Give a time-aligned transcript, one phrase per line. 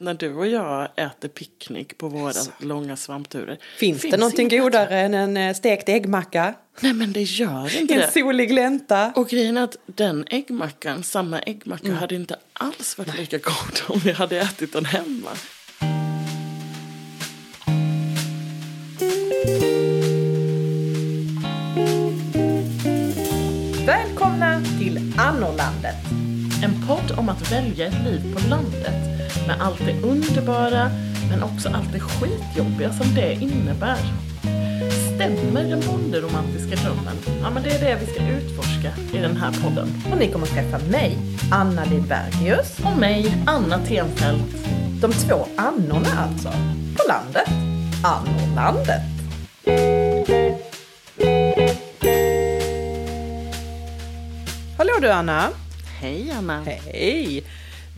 [0.00, 3.58] När du och jag äter picknick på våra långa svampturer.
[3.78, 6.54] Finns, det någonting godare än en eh, stekt äggmacka?
[6.80, 8.12] Nej men det gör inte En det.
[8.12, 9.12] solig glänta?
[9.16, 11.98] Och grejen är att den äggmackan, samma äggmacka, Mm.
[11.98, 15.30] hade inte alls varit lika god om vi hade ätit den hemma.
[27.18, 29.28] Om att välja ett liv på landet.
[29.46, 30.90] Med allt det underbara,
[31.30, 33.98] men också allt det skitjobbiga som det innebär.
[35.14, 37.16] Stämmer den bonderomantiska drömmen?
[37.42, 40.02] Ja, men det är det vi ska utforska i den här podden.
[40.12, 41.18] Och ni kommer att träffa mig,
[41.50, 42.78] Anna Lidbergius.
[42.84, 44.66] Och mig, Anna Tenfelt.
[45.00, 46.48] De två Annorna alltså.
[46.96, 47.48] På landet.
[48.04, 49.02] Annorlandet.
[54.78, 55.48] Hallå du Anna.
[56.00, 56.62] Hej Anna.
[56.62, 57.44] Hej!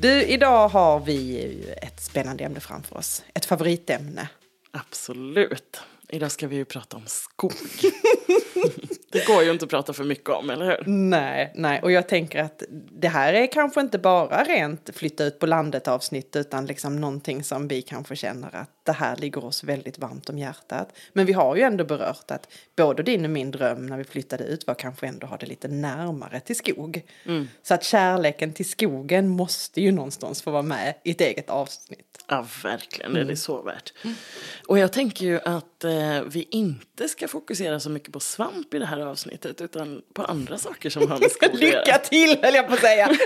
[0.01, 3.23] Du, idag har vi ju ett spännande ämne framför oss.
[3.35, 4.29] Ett favoritämne.
[4.71, 5.81] Absolut.
[6.09, 7.53] Idag ska vi ju prata om skog.
[9.13, 10.85] det går ju inte att prata för mycket om, eller hur?
[10.87, 15.39] Nej, nej, och jag tänker att det här är kanske inte bara rent flytta ut
[15.39, 19.65] på landet avsnitt utan liksom någonting som vi kanske känner att det här ligger oss
[19.65, 20.93] väldigt varmt om hjärtat.
[21.13, 24.45] Men vi har ju ändå berört att både din och min dröm när vi flyttade
[24.45, 27.03] ut var kanske ändå ha det lite närmare till skog.
[27.63, 32.10] Så att kärleken till skogen måste ju någonstans få vara med i ett eget avsnitt.
[32.31, 33.13] Ja, verkligen.
[33.15, 33.93] Det är det så värt.
[34.67, 38.79] Och jag tänker ju att eh, vi inte ska fokusera så mycket på svamp i
[38.79, 41.81] det här avsnittet utan på andra saker som har med skog att göra.
[41.81, 43.09] Lycka till höll jag på att säga!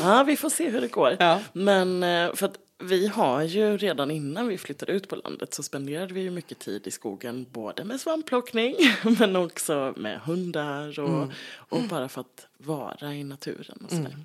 [0.00, 1.16] Ja, vi får se hur det går.
[1.18, 1.40] Ja.
[1.52, 5.62] Men eh, för att vi har ju redan innan vi flyttade ut på landet så
[5.62, 8.76] spenderade vi ju mycket tid i skogen både med svampplockning
[9.18, 14.16] men också med hundar och, och bara för att vara i naturen och sådär.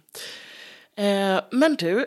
[0.95, 2.06] Eh, men du, eh,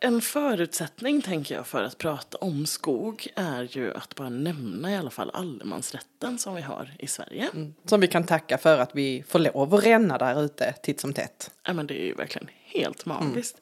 [0.00, 4.96] en förutsättning tänker jag för att prata om skog är ju att bara nämna i
[4.96, 7.48] alla fall allemansrätten som vi har i Sverige.
[7.84, 11.12] Som vi kan tacka för att vi får lov att ränna där ute titt som
[11.12, 11.50] tätt.
[11.62, 13.60] Ja, men det är ju verkligen helt magiskt.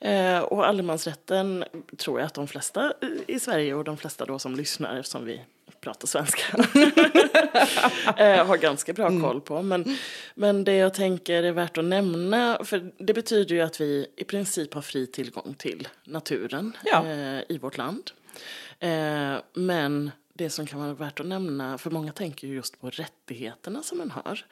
[0.00, 1.64] Eh, och allemansrätten
[1.96, 5.24] tror jag att de flesta i- i Sverige och de flesta då som lyssnar eftersom
[5.24, 5.40] vi
[5.80, 6.56] pratar svenska
[8.16, 9.62] eh, har ganska bra koll på.
[9.62, 9.96] Men,
[10.34, 14.24] men det jag tänker är värt att nämna, för det betyder ju att vi i
[14.24, 17.06] princip har fri tillgång till naturen Ja.
[17.06, 18.10] eh, i vårt land.
[18.80, 22.90] Eh, men det som kan vara värt att nämna, för många tänker ju just på
[22.90, 24.44] rättigheterna som en har.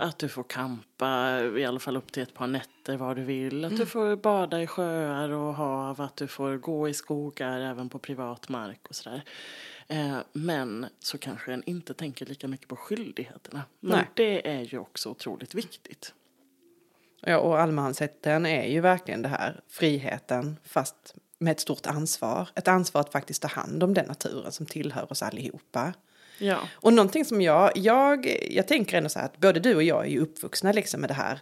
[0.00, 3.64] Att du får campa i alla fall upp till ett par nätter var du vill.
[3.64, 7.88] Att du får bada i sjöar och hav, att du får gå i skogar även
[7.88, 9.22] på privat mark och sådär.
[9.88, 13.62] Eh, men så kanske en inte tänker lika mycket på skyldigheterna.
[13.80, 14.06] Men Nej.
[14.14, 16.14] det är ju också otroligt viktigt.
[17.20, 22.48] Ja, och allemansrätten är ju verkligen det här friheten fast med ett stort ansvar.
[22.54, 25.92] Ett ansvar att faktiskt ta hand om den naturen som tillhör oss allihopa.
[26.38, 26.58] Ja.
[26.72, 30.04] Och någonting som jag, jag, jag tänker ändå så här att både du och jag
[30.04, 31.40] är ju uppvuxna liksom med det här.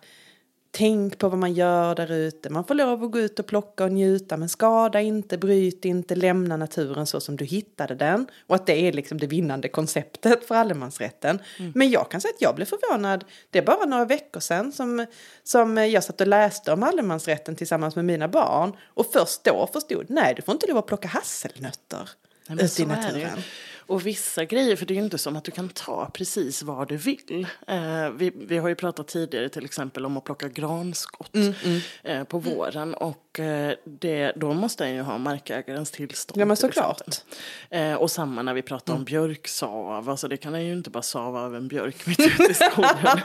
[0.78, 2.50] Tänk på vad man gör där ute.
[2.50, 4.36] Man får lov att gå ut och plocka och njuta.
[4.36, 8.26] Men skada inte, bryt inte, lämna naturen så som du hittade den.
[8.46, 11.38] Och att det är liksom det vinnande konceptet för allemansrätten.
[11.74, 13.24] Men jag kan säga att jag blev förvånad.
[13.50, 15.06] Det är bara några veckor sedan som,
[15.42, 18.76] som jag satt och läste om allemansrätten tillsammans med mina barn.
[18.84, 22.08] Och först då förstod, nej du får inte lov att plocka hasselnötter
[22.48, 23.38] Nej, ute i naturen.
[23.86, 26.88] Och vissa grejer, för det är ju inte som att du kan ta precis vad
[26.88, 27.46] du vill.
[27.66, 32.24] Eh, vi, vi har ju pratat tidigare till exempel om att plocka granskott Mm, Eh,
[32.24, 32.94] på våren.
[32.94, 36.40] Och eh, det, då måste en ju ha markägarens tillstånd.
[36.40, 37.00] Ja, men såklart.
[37.70, 39.00] Eh, och samma när vi pratar Mm.
[39.00, 40.10] om björksav.
[40.10, 43.20] Alltså det kan en ju inte bara sava av en björk mitt ute i skogen.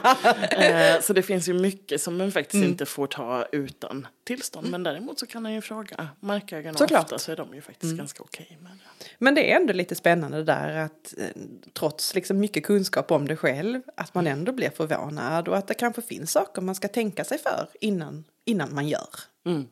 [0.51, 2.69] eh, så det finns ju mycket som man faktiskt Mm.
[2.69, 4.69] inte får ta utan tillstånd.
[4.72, 6.78] Men däremot så kan en ju fråga markägarna.
[6.78, 7.03] Såklart.
[7.03, 9.05] Ofta så är de ju faktiskt ganska okej med det.
[9.17, 11.41] Men det är ändå lite spännande det där att eh,
[11.73, 15.73] trots liksom mycket kunskap om det själv att man ändå blir förvånad och att det
[15.73, 19.09] kanske finns saker man ska tänka sig för innan, innan man gör.
[19.45, 19.67] Mm.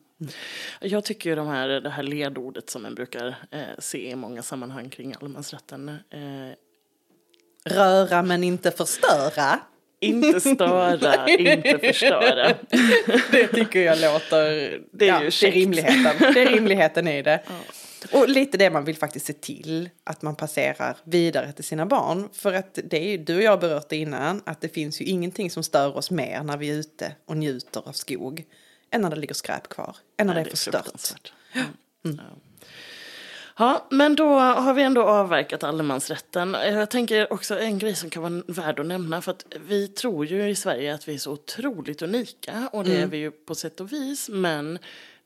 [0.80, 4.90] Jag tycker de här, det här ledordet som man brukar eh, se i många sammanhang
[4.90, 5.88] kring allemansrätten.
[5.88, 6.54] Eh,
[7.64, 9.60] Röra men inte förstöra.
[10.00, 12.54] inte störa, inte förstöra.
[13.30, 14.80] Det tycker jag låter...
[14.92, 16.32] Det är ja, ju det är rimligheten.
[16.34, 17.40] Det är rimligheten i det.
[18.12, 22.28] Och lite det man vill faktiskt se till att man passerar vidare till sina barn.
[22.32, 25.00] För att det är ju, du och jag har berört det innan, att det finns
[25.00, 28.44] ju ingenting som stör oss mer när vi är ute och njuter av skog
[28.90, 30.74] än när det ligger skräp kvar, än när Nej, det är förstört.
[30.74, 31.32] fruktansvärt.
[32.04, 32.20] Mm.
[33.58, 33.86] Ja.
[33.90, 36.56] Men då har vi ändå avverkat allemansrätten.
[36.64, 39.22] Jag tänker också en grej som kan vara värd att nämna.
[39.22, 42.68] För att vi tror ju i Sverige att vi är så otroligt unika.
[42.72, 44.28] Och det är vi ju på sätt och vis.
[44.28, 44.78] Men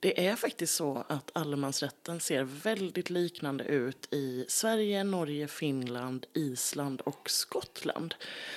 [0.04, 7.00] Det är faktiskt så att allemansrätten ser väldigt liknande ut i Sverige, Norge, Finland, Island
[7.00, 8.14] och Skottland.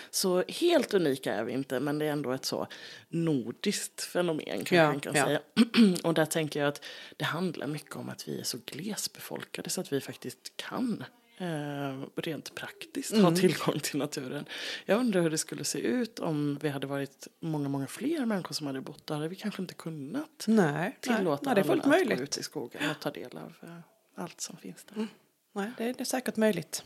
[0.10, 2.68] Så helt unika är vi inte, men det är ändå ett så
[3.10, 5.26] nordiskt fenomen kanske Ja, man kan ja.
[5.26, 5.42] säga.
[6.04, 6.86] Och där tänker jag att
[7.18, 11.04] det handlar mycket om att vi är så glesbefolkade så att vi faktiskt kan
[11.38, 13.26] eh, rent praktiskt Mm.
[13.26, 14.46] ha tillgång till naturen.
[14.86, 18.54] Jag undrar hur det skulle se ut om vi hade varit många, många fler människor
[18.54, 19.16] som hade bott där.
[19.16, 22.44] hade vi kanske inte kunnat Nej, nej, tillåta nej, är alla att gå ut i
[22.44, 23.78] skogen och ta del av eh,
[24.24, 25.08] allt som finns där.
[25.54, 26.84] Nej, det, det är säkert möjligt.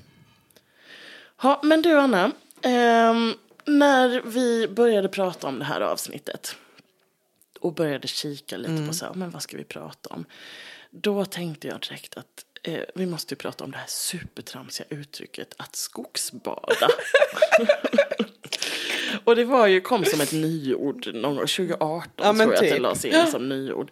[1.42, 2.32] Ja, men du Anna,
[2.62, 3.34] ehm,
[3.66, 6.56] när vi började prata om det här avsnittet
[7.60, 8.88] och började kika lite Mm.
[8.88, 10.26] på så här, men vad ska vi prata om?
[10.92, 15.54] Då tänkte jag direkt att eh, vi måste ju prata om det här supertramsiga uttrycket
[15.58, 16.88] att skogsbada.
[19.24, 22.60] och det var ju, kom som ett nyord någon gång, 2018 Ja, tror jag att
[22.60, 22.80] det typ.
[22.82, 23.92] lades in som nyord.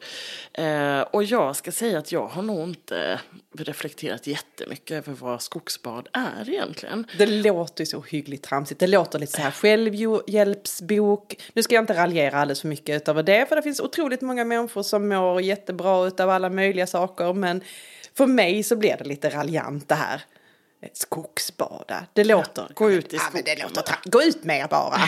[0.54, 3.19] Eh, och jag ska säga att jag har nog inte
[3.57, 7.07] reflekterat jättemycket över vad skogsbad är egentligen.
[7.18, 8.80] Det låter ju så hyggligt tramsigt.
[8.80, 11.36] Det låter lite så här självhjälpsbok.
[11.54, 14.45] Nu ska jag inte raljera alldeles för mycket över det, för det finns otroligt många
[14.45, 17.33] människor som mår jättebra av alla möjliga saker.
[17.33, 17.62] Men
[18.19, 20.21] för mig så blir det lite raljant det här.
[20.93, 22.05] Skogsbada.
[22.13, 22.67] Det låter...
[22.73, 24.99] gå ut i ja, men det skogen låter Gå ut med er bara.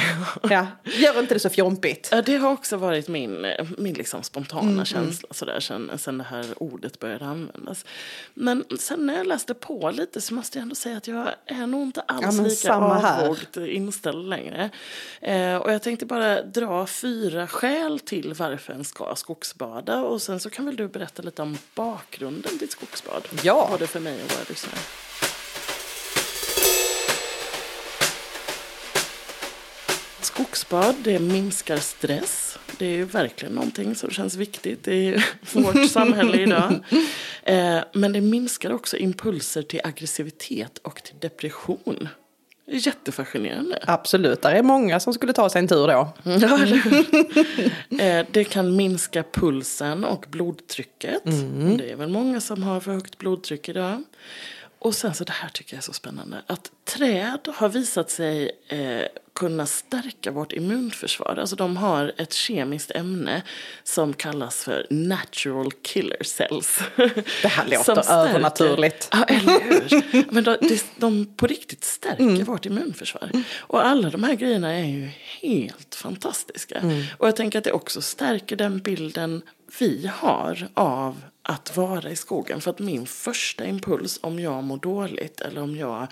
[0.49, 2.09] ja, gör inte det så fjompigt.
[2.11, 3.45] Ja, det har också varit min,
[3.77, 7.85] min liksom spontana Mm, känsla sådär, sen, sen det här ordet började användas.
[8.33, 11.67] Men sen när jag läste på lite så måste jag ändå säga att jag är
[11.67, 14.69] nog inte alls Ja, lika avvågt inställd längre.
[15.21, 20.39] Eh, och jag tänkte bara dra fyra skäl till varför en ska skogsbada och sen
[20.39, 23.27] så kan väl du berätta lite om bakgrunden till skogsbad.
[23.43, 23.67] Ja.
[23.71, 24.77] Både för mig och våra lyssnare.
[30.25, 32.57] Skogsbad, det minskar stress.
[32.77, 35.23] Det är ju verkligen någonting som känns viktigt i
[35.53, 36.79] vårt samhälle idag.
[37.43, 42.07] Eh, men det minskar också impulser till aggressivitet och till depression.
[42.65, 43.79] Det jättefascinerande.
[43.87, 46.13] Absolut, där är många som skulle ta sig en tur då.
[46.23, 48.01] Ja, eller hur?
[48.01, 51.23] eh, det kan minska pulsen och blodtrycket.
[51.77, 54.03] Det är väl många som har för högt blodtryck idag.
[54.81, 56.41] Och sen så det här tycker jag är så spännande.
[56.47, 61.37] Att träd har visat sig eh, kunna stärka vårt immunförsvar.
[61.39, 63.41] Alltså de har ett kemiskt ämne
[63.83, 66.79] som kallas för natural killer cells.
[67.41, 69.09] Det här låter övernaturligt.
[69.11, 70.25] Ja, eller hur?
[70.33, 73.31] Men de, de, de på riktigt stärker vårt immunförsvar.
[73.57, 75.09] Och alla de här grejerna är ju
[75.41, 77.05] helt fantastiska.
[77.17, 79.41] Och jag tänker att det också stärker den bilden
[79.79, 82.61] vi har av att vara i skogen.
[82.61, 86.07] För att min första impuls om jag mår dåligt eller om jag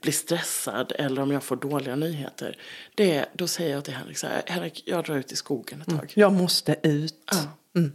[0.00, 2.56] blir stressad eller om jag får dåliga nyheter.
[2.94, 5.80] Det är, då säger jag till Henrik så här, Henrik jag drar ut i skogen
[5.80, 6.12] ett tag.
[6.14, 7.30] Jag måste ut.
[7.76, 7.92] Mm.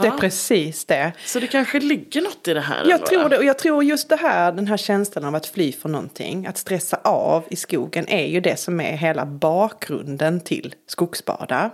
[0.00, 0.18] Det är Ja.
[0.20, 1.12] precis det.
[1.24, 2.86] Så det kanske ligger något i det här.
[2.88, 5.72] Jag tror det, och jag tror just det här, den här känslan av att fly
[5.72, 10.74] från någonting, att stressa av i skogen är ju det som är hela bakgrunden till
[10.86, 11.70] skogsbada.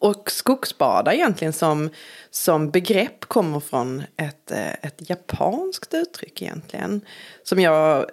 [0.00, 1.90] Och skogsbada egentligen som,
[2.30, 7.00] som begrepp kommer från ett, eh, ett japanskt uttryck egentligen.
[7.42, 8.06] Som jag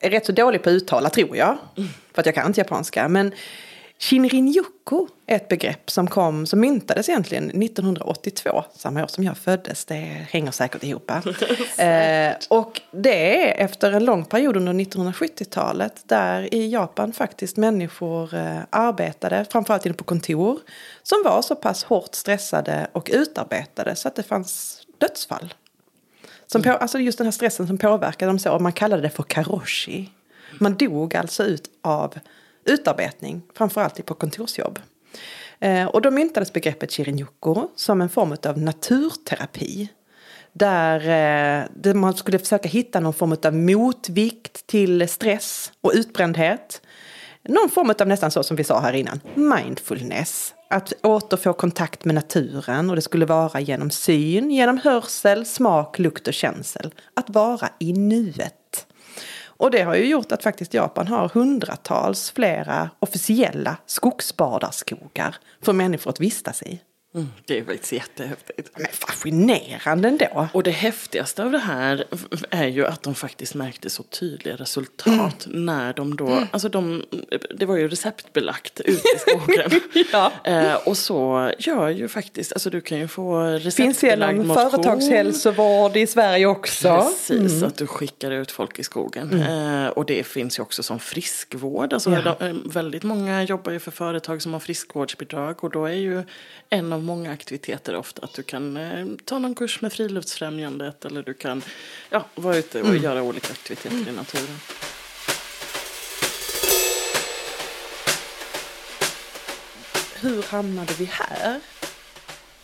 [0.00, 1.58] är rätt så dålig på att uttala tror jag.
[2.14, 3.08] För att jag kan inte japanska.
[3.08, 3.32] Men
[4.02, 9.84] Shinrin-yoku är ett begrepp som, kom, som myntades egentligen 1982, samma år som jag föddes.
[9.84, 9.94] Det
[10.30, 11.10] hänger säkert ihop.
[11.76, 18.34] eh, och det är efter en lång period under 1970-talet där i Japan faktiskt människor
[18.34, 20.58] eh, arbetade, framförallt inne på kontor,
[21.02, 25.54] som var så pass hårt stressade och utarbetade så att det fanns dödsfall.
[26.46, 29.22] Som på, alltså just den här stressen som påverkade dem så, man kallade det för
[29.22, 30.10] karoshi.
[30.58, 32.18] Man dog alltså ut av
[32.64, 34.78] utarbetning, framförallt på kontorsjobb.
[35.60, 39.88] Eh, och då myntades begreppet shirinjuku som en form av naturterapi.
[40.52, 46.82] Där, eh, där man skulle försöka hitta någon form av motvikt till stress och utbrändhet.
[47.48, 50.54] Någon form av nästan så som vi sa här innan, mindfulness.
[50.70, 56.28] Att återfå kontakt med naturen och det skulle vara genom syn, genom hörsel, smak, lukt
[56.28, 56.94] och känsel.
[57.14, 58.86] Att vara i nuet.
[59.62, 66.10] Och det har ju gjort att faktiskt Japan har hundratals flera officiella skogsbadarskogar för människor
[66.10, 66.80] att vistas i.
[67.14, 68.70] Mm, det är faktiskt jättehäftigt.
[68.76, 70.48] Men fascinerande ändå.
[70.52, 72.04] Och det häftigaste av det här
[72.50, 77.04] är ju att de faktiskt märkte så tydliga resultat när de då, alltså de,
[77.54, 79.80] det var ju receptbelagt ute i skogen.
[80.12, 80.32] Ja.
[80.44, 84.70] eh, och så gör ju faktiskt, alltså du kan ju få Finns receptbelagd genom motion.
[84.70, 86.96] företagshälsovård i Sverige också.
[87.28, 89.42] Precis, att du skickar ut folk i skogen.
[89.42, 91.92] Eh, och det finns ju också som friskvård.
[91.92, 92.36] Alltså Ja.
[92.40, 95.64] de, väldigt många jobbar ju för företag som har friskvårdsbidrag.
[95.64, 96.22] Och då är ju
[96.70, 98.24] en av många aktiviteter ofta.
[98.24, 101.62] Att du kan eh, ta någon kurs med Friluftsfrämjandet eller du kan
[102.10, 104.56] ja, vara ute och göra olika aktiviteter i naturen.
[110.20, 111.60] Hur hamnade vi här?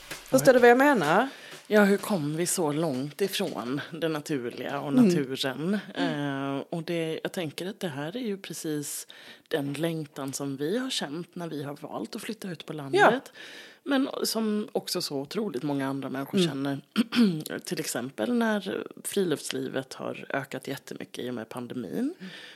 [0.09, 1.29] Förstår du vad jag menar?
[1.71, 5.79] Ja, hur kom vi så långt ifrån det naturliga och naturen?
[5.95, 9.07] Eh, och det, jag tänker att det här är ju precis
[9.49, 13.33] den längtan som vi har känt när vi har valt att flytta ut på landet.
[13.89, 16.81] Men som också så otroligt många andra människor känner.
[17.65, 22.15] Till exempel när friluftslivet har ökat jättemycket i och med pandemin.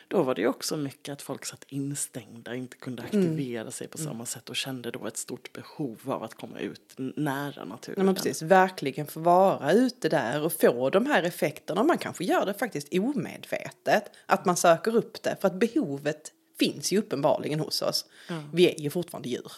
[0.09, 3.99] Då var det ju också mycket att folk satt instängda, inte kunde aktivera sig på
[3.99, 8.07] samma sätt och kände då ett stort behov av att komma ut nära naturen.
[8.07, 11.83] Ja, precis, verkligen få vara ute där och få de här effekterna.
[11.83, 15.37] Man kanske gör det faktiskt omedvetet, att man söker upp det.
[15.41, 18.07] För att behovet finns ju uppenbarligen hos oss.
[18.53, 19.53] Vi är ju fortfarande djur.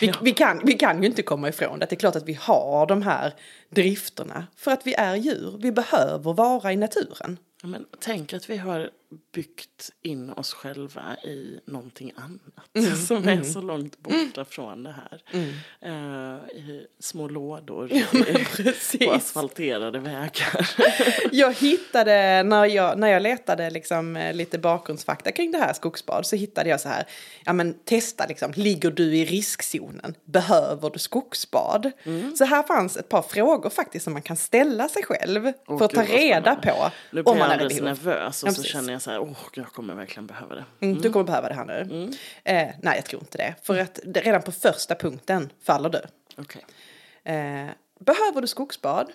[0.00, 0.14] Vi, Ja.
[0.22, 1.86] vi, kan, vi kan ju inte komma ifrån det.
[1.86, 3.34] Det är klart att vi har de här
[3.70, 4.46] drifterna.
[4.56, 5.56] För att vi är djur.
[5.58, 7.38] Vi behöver vara i naturen.
[7.62, 8.90] Men tänk att vi har
[9.34, 15.22] byggt in oss själva i någonting annat som är så långt borta från det här.
[15.80, 17.88] Eh, I små lådor
[18.56, 19.06] precis.
[19.06, 20.70] på asfalterade vägar.
[21.32, 26.26] Jag hittade, när jag, när jag letade liksom, eh, lite bakgrundsfakta kring det här skogsbad
[26.26, 27.04] så hittade jag så här,
[27.44, 30.14] ja men testa liksom, ligger du i riskzonen?
[30.24, 31.90] Behöver du skogsbad?
[32.38, 35.84] Så här fanns ett par frågor faktiskt som man kan ställa sig själv Åh, för
[35.84, 38.72] att ta reda på Nu blir om man jag alldeles nervös och Ja, så precis.
[38.72, 40.64] känner jag så här, åh, jag kommer verkligen behöva det.
[40.80, 42.10] Mm, du kommer behöva det här nu.
[42.44, 43.54] Eh, nej, jag tror inte det.
[43.62, 46.00] För att redan på första punkten faller du.
[46.36, 46.64] Okej.
[47.24, 49.12] Eh, behöver du skogsbad?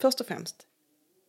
[0.00, 0.56] Först och främst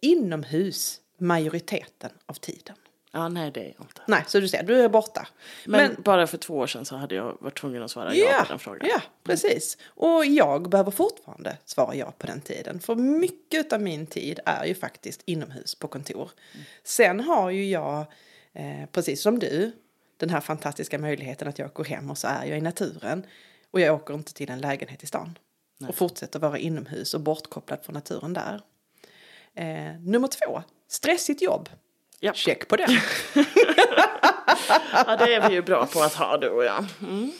[0.01, 2.75] inomhus majoriteten av tiden.
[3.11, 4.01] Ja, nej det är jag inte.
[4.07, 5.27] Nej, så du ser, du är borta.
[5.65, 8.43] Men, bara för två år sedan så hade jag varit tvungen att svara ja, Ja,
[8.43, 8.89] på den frågan.
[8.89, 9.77] ja, precis.
[9.85, 12.79] Och jag behöver fortfarande svara ja på den tiden.
[12.79, 16.31] För mycket av min tid är ju faktiskt inomhus på kontor.
[16.83, 18.05] Sen har ju jag,
[18.53, 19.71] eh, precis som du,
[20.17, 23.25] den här fantastiska möjligheten att jag går hem och så är jag i naturen.
[23.71, 25.37] Och jag åker inte till en lägenhet i stan.
[25.87, 28.61] Och fortsätter vara inomhus och bortkopplad från naturen där.
[29.55, 31.69] Eh, nummer två, stressigt jobb.
[32.19, 32.33] Ja.
[32.33, 32.87] Check på det.
[34.93, 36.85] ja, det är vi ju bra på att ha du och jag.
[37.01, 37.31] Mm.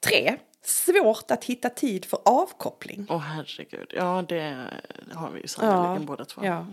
[0.00, 3.06] Tre, svårt att hitta tid för avkoppling.
[3.10, 4.70] Åh herregud, ja det
[5.12, 6.44] har vi ju sannerligen båda två.
[6.44, 6.66] Ja.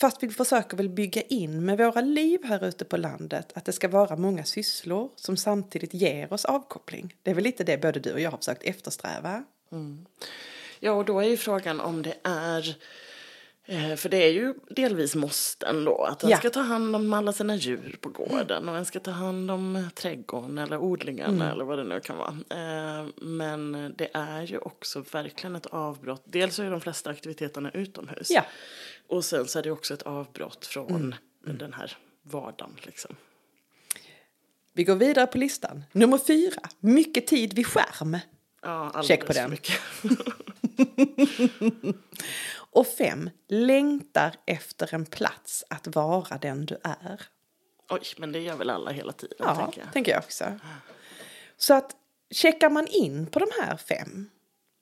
[0.00, 3.72] Fast vi försöker väl bygga in med våra liv här ute på landet att det
[3.72, 7.14] ska vara många sysslor som samtidigt ger oss avkoppling.
[7.22, 9.44] Det är väl lite det både du och jag har försökt eftersträva.
[10.80, 12.76] Ja, och då är ju frågan om det är
[13.96, 16.04] för det är ju delvis måsten då.
[16.04, 16.36] Att en Ja.
[16.38, 19.88] ska ta hand om alla sina djur på gården och en ska ta hand om
[19.94, 21.48] trädgården eller odlingarna Mm.
[21.48, 22.36] eller vad det nu kan vara.
[22.50, 26.22] Eh, Men det är ju också verkligen ett avbrott.
[26.24, 28.30] Dels är de flesta aktiviteterna utomhus.
[28.30, 28.44] Ja.
[29.06, 33.16] Och sen så är det också ett avbrott från den här vardagen liksom.
[34.72, 35.84] Vi går vidare på listan.
[35.92, 38.18] Nummer fyra, mycket tid vid skärm.
[38.62, 39.56] Ja, Check på den.
[42.70, 47.22] Och fem, längtar efter en plats att vara den du är.
[47.90, 49.92] Oj, men det gör väl alla hela tiden Ja, tänker jag.
[49.92, 50.44] tänker jag också.
[51.56, 51.96] Så att
[52.30, 54.30] checkar man in på de här fem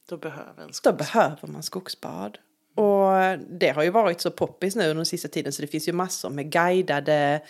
[0.08, 2.38] Då behöver en då behöver man skogsbad.
[2.74, 5.88] Och det har ju varit så poppis nu under den sista tiden så det finns
[5.88, 7.42] ju massor med guidade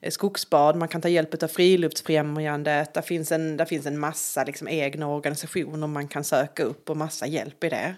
[0.00, 0.76] eh, skogsbad.
[0.76, 2.94] Man kan ta hjälp av Friluftsfrämjandet.
[2.94, 6.96] Där finns en, där finns en massa liksom egna organisationer man kan söka upp och
[6.96, 7.94] massa hjälp i det.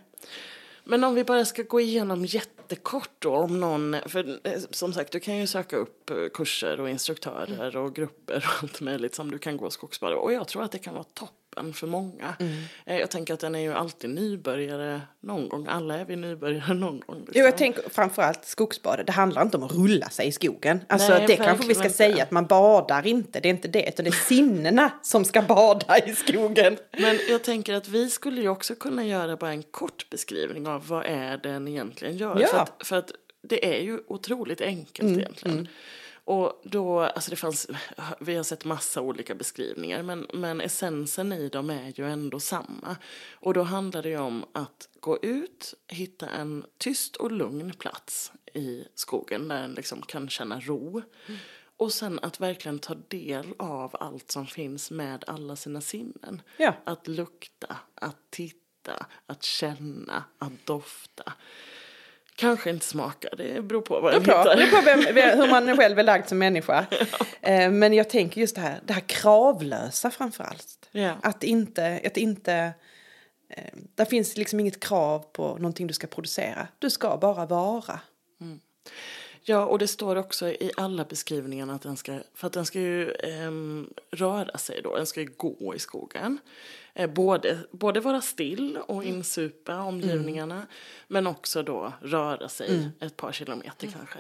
[0.85, 5.13] Men om vi bara ska gå igenom jättekort då om någon, för eh, som sagt
[5.13, 9.31] du kan ju söka upp eh, kurser och instruktörer och grupper och allt möjligt som
[9.31, 10.13] du kan gå skogsbad.
[10.13, 11.05] Och jag tror att det kan vara
[11.55, 12.35] toppen för många.
[12.87, 16.75] Eh, Jag tänker att den är ju alltid nybörjare någon gång, alla är vi nybörjare
[16.75, 17.17] någon gång.
[17.19, 17.33] liksom.
[17.35, 19.07] Jo, jag tänker framförallt skogsbadet.
[19.07, 20.81] Det handlar inte om att rulla sig i skogen.
[20.89, 21.97] Alltså Nej, det kanske vi ska inte.
[21.97, 23.41] säga att man badar inte.
[23.41, 26.77] Det är inte det, utan det är sinnena som ska bada i skogen.
[26.99, 30.89] Men jag tänker att vi skulle ju också kunna göra bara en kort beskrivning av
[30.89, 32.41] vad är den egentligen gör.
[32.41, 32.47] Ja.
[32.49, 33.11] För, att, för att
[33.43, 35.69] det är ju otroligt enkelt egentligen.
[36.25, 37.67] Och då, alltså det fanns,
[38.21, 42.97] vi har sett massa olika beskrivningar men, men essensen i dem är ju ändå samma.
[43.33, 48.85] Och då handlar det om att gå ut, hitta en tyst och lugn plats i
[48.95, 51.03] skogen där en liksom kan känna ro.
[51.77, 56.43] Och sen att verkligen ta del av allt som finns med alla sina sinnen.
[56.57, 56.75] Ja.
[56.85, 61.33] Att lukta, att titta, att känna, att dofta.
[62.37, 64.57] Kanske inte smaka, det beror på vad Det på, hittar.
[64.57, 66.87] det beror på vem, vem, hur man själv är lagd som människa.
[67.41, 70.89] Eh, Men jag tänker just det här, det här kravlösa framför allt.
[70.91, 71.13] Ja.
[71.23, 72.73] Att inte, att inte
[73.57, 73.65] Eh,
[73.95, 76.69] där finns liksom inget krav på någonting du ska producera.
[76.79, 78.01] Du ska bara vara.
[79.47, 82.81] Ja, och det står också i alla beskrivningarna att den ska, för att den ska
[82.81, 83.51] ju eh,
[84.11, 86.39] röra sig då, den ska ju gå i skogen.
[86.95, 90.67] Eh, både, både vara still och insupa omgivningarna,
[91.09, 94.19] men också då röra sig ett par kilometer kanske.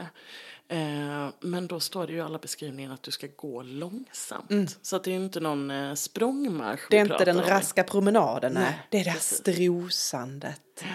[0.68, 4.78] Eh, men då står det ju i alla beskrivningar att du ska gå långsamt.
[4.82, 7.42] Så att det är ju inte någon eh, språngmarsch Det är inte den om.
[7.42, 8.62] raska promenaden, nej.
[8.62, 10.60] Nej, det är det här strosandet.
[10.80, 10.86] Ja,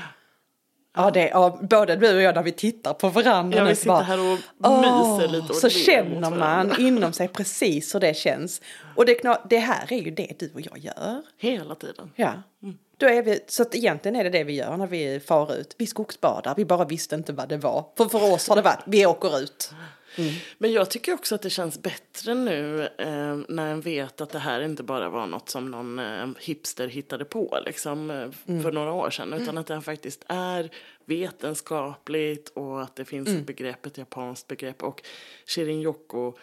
[1.14, 3.88] det, ja, både du och jag när vi tittar på varandra Ja, vi så sitter
[3.90, 4.80] bara, här och "Åh",
[5.18, 6.76] myser lite och Så känner varandra.
[6.78, 8.62] man inom sig precis hur det känns.
[8.96, 11.22] Och det, det här är ju det du och jag gör.
[11.38, 12.12] Hela tiden.
[12.16, 12.34] Ja.
[12.98, 15.76] Då är vi, så att egentligen är det det vi gör när vi far ut.
[15.78, 17.86] Vi skogsbadar, vi bara visste inte vad det var.
[17.98, 19.72] För för oss har det varit, vi åker ut.
[20.58, 24.40] Men jag tycker också att det känns bättre nu eh, när en vet att det
[24.40, 28.92] här inte bara var något som någon eh, hipster hittade på liksom, eh, för några
[28.92, 29.34] år sedan.
[29.34, 30.70] Utan att det faktiskt är
[31.06, 34.84] vetenskapligt och att det finns ett begrepp, ett japanskt begrepp.
[34.84, 35.02] Och
[35.46, 36.34] Shirin Yoko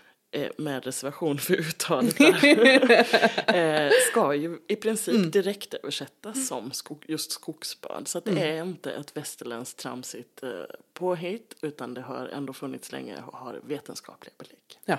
[0.56, 7.32] med reservation för uttalet där, eh, ska ju i princip direkt översättas som skog, just
[7.32, 8.08] skogsbad.
[8.08, 10.48] Så att det är inte ett västerländskt tramsigt eh,
[10.94, 14.58] påhitt utan det har ändå funnits länge och har vetenskapliga belägg.
[14.84, 14.98] Ja.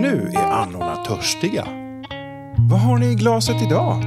[0.00, 1.64] Nu är annorna törstiga.
[2.70, 4.02] Vad har ni i glaset idag?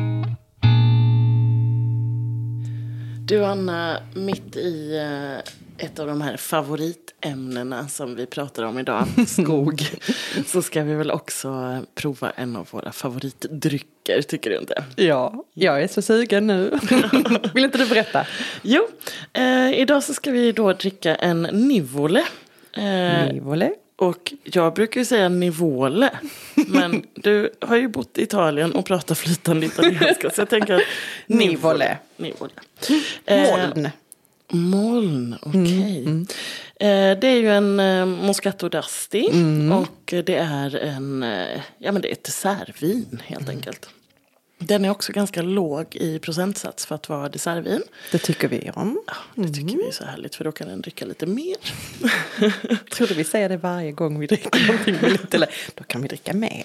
[3.29, 9.05] Du Anna, mitt i eh, ett av de här favoritämnena som vi pratar om idag,
[9.27, 9.81] skog,
[10.45, 14.83] så ska vi väl också prova en av våra favoritdrycker, tycker du inte?
[14.95, 16.79] ja, jag är så sugen nu.
[17.53, 18.25] Vill inte du berätta?
[18.62, 18.88] Jo,
[19.33, 22.24] eh, idag så ska vi då dricka en Nivole.
[22.77, 23.71] Eh, Nivole.
[23.95, 26.09] och jag brukar ju säga Nivole,
[26.55, 30.81] men du har ju bott i Italien och pratar flytande italienska, så jag tänker att
[31.27, 31.98] Nivole.
[32.17, 32.51] Nivole.
[33.25, 33.91] Eh,
[34.51, 35.36] Moln.
[35.41, 36.25] Okej.
[36.79, 39.24] Eh, det är ju en eh, Moscato d'Asti
[39.74, 43.90] och det är en, eh, ja men det är ett dessertvin helt enkelt.
[44.61, 47.81] Den är också ganska låg i procentsats för att vara dessertvin.
[48.11, 49.01] Det tycker vi om.
[49.07, 51.55] Ja, det tycker vi är så härligt för då kan den dricka lite mer.
[52.91, 56.07] Trodde vi säger det varje gång vi dricker någonting med lite lä- Då kan vi
[56.07, 56.63] dricka mer.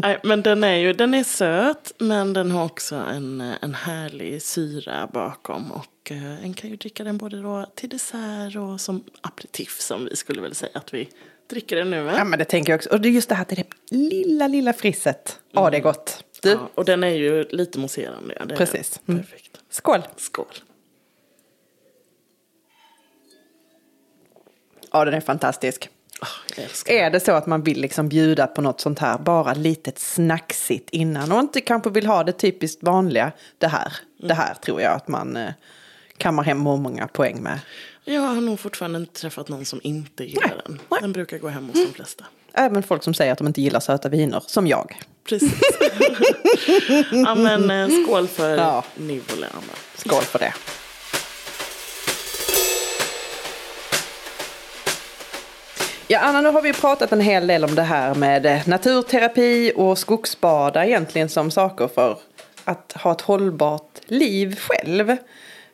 [0.00, 4.42] Nej, men den är ju den är söt men den har också en, en härlig
[4.42, 5.72] syra bakom.
[5.72, 10.04] Och eh, en kan ju dricka den både då till dessert och som aperitif som
[10.04, 11.08] vi skulle väl säga att vi
[11.48, 12.02] dricker den nu.
[12.02, 12.14] Va?
[12.16, 12.90] Ja men det tänker jag också.
[12.90, 15.38] Och det är just det här till det lilla, lilla frisset.
[15.52, 16.24] Ja det är gott.
[16.42, 18.36] Du, Ja, och den är ju lite mousserande.
[18.48, 19.00] ja, Precis.
[19.08, 19.22] Mm.
[19.22, 19.60] Perfekt.
[19.70, 20.02] skål.
[20.16, 20.46] Skål.
[24.92, 25.88] Ja den är fantastisk.
[26.56, 29.98] Älskar Är det så att man vill liksom bjuda på något sånt här, bara litet
[29.98, 33.92] snacksigt innan och inte kanske vill ha det typiskt vanliga, det här.
[34.18, 35.50] Det här tror jag att man eh,
[36.16, 37.58] kammar hem många poäng med.
[38.04, 40.80] Jag har nog fortfarande inte träffat någon som inte gillar Nej, den.
[40.90, 41.02] Mm.
[41.02, 42.24] Den brukar gå hem hos de flesta.
[42.52, 45.00] Även folk som säger att de inte gillar söta viner, som jag.
[45.24, 45.52] Precis.
[47.12, 48.84] ja, men eh, skål för Ja.
[48.98, 49.74] Anna.
[49.96, 50.54] Skål för det.
[56.08, 59.72] Ja, Anna, nu har vi pratat en hel del om det här med eh, naturterapi
[59.76, 62.18] och skogsbada egentligen som saker för
[62.64, 65.16] att ha ett hållbart liv själv.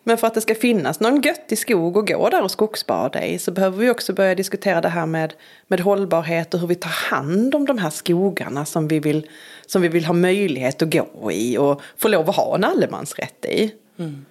[0.02, 3.38] Men för att det ska finnas någon göttig skog att gå där och skogsbada i
[3.38, 5.34] så behöver vi också börja diskutera det här med,
[5.66, 9.26] med hållbarhet och hur vi tar hand om de här skogarna som vi, vill,
[9.66, 13.44] som vi vill ha möjlighet att gå i och få lov att ha en allemansrätt
[13.44, 13.74] i.
[13.98, 14.24] Mm.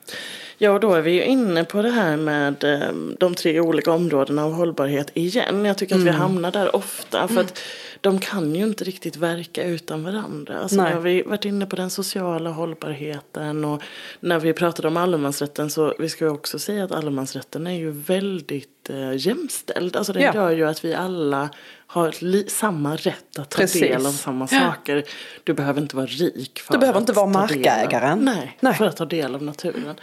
[0.61, 3.91] Ja, och då är vi ju inne på det här med eh, de tre olika
[3.91, 5.65] områdena av hållbarhet igen.
[5.65, 6.13] Jag tycker att Mm.
[6.13, 7.27] vi hamnar där ofta.
[7.27, 7.59] För att
[8.01, 10.59] de kan ju inte riktigt verka utan varandra.
[10.59, 13.81] Alltså, när vi varit inne på den sociala hållbarheten och
[14.19, 17.91] när vi pratade om allemansrätten så vi ska ju också säga att allemansrätten är ju
[17.91, 19.95] väldigt eh, jämställd.
[19.95, 20.33] Alltså den Ja.
[20.35, 21.49] gör ju att vi alla
[21.87, 23.81] har samma rätt att ta Precis.
[23.81, 25.03] del av samma saker.
[25.43, 28.19] Du behöver inte vara rik för Du behöver att inte vara ta del av- markägaren.
[28.19, 28.73] Nej, Nej.
[28.73, 29.95] för att ta del av naturen.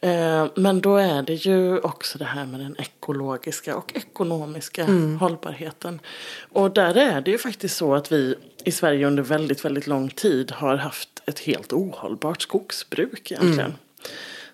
[0.00, 5.18] Eh, Men då är det ju också det här med den ekologiska och ekonomiska Mm.
[5.18, 6.00] hållbarheten.
[6.52, 10.08] Och där är det ju faktiskt så att vi i Sverige under väldigt, väldigt lång
[10.08, 13.60] tid har haft ett helt ohållbart skogsbruk egentligen.
[13.60, 13.72] Mm.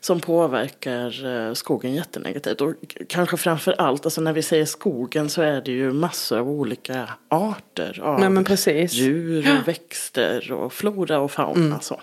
[0.01, 2.61] Som påverkar eh, skogen jättenegativt.
[2.61, 2.75] Och
[3.09, 7.09] kanske framför allt, alltså när vi säger skogen så är det ju massor av olika
[7.29, 11.81] arter av Nej, djur och växter och flora och fauna.
[11.81, 12.01] Så.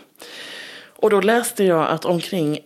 [0.96, 2.60] Och då läste jag att omkring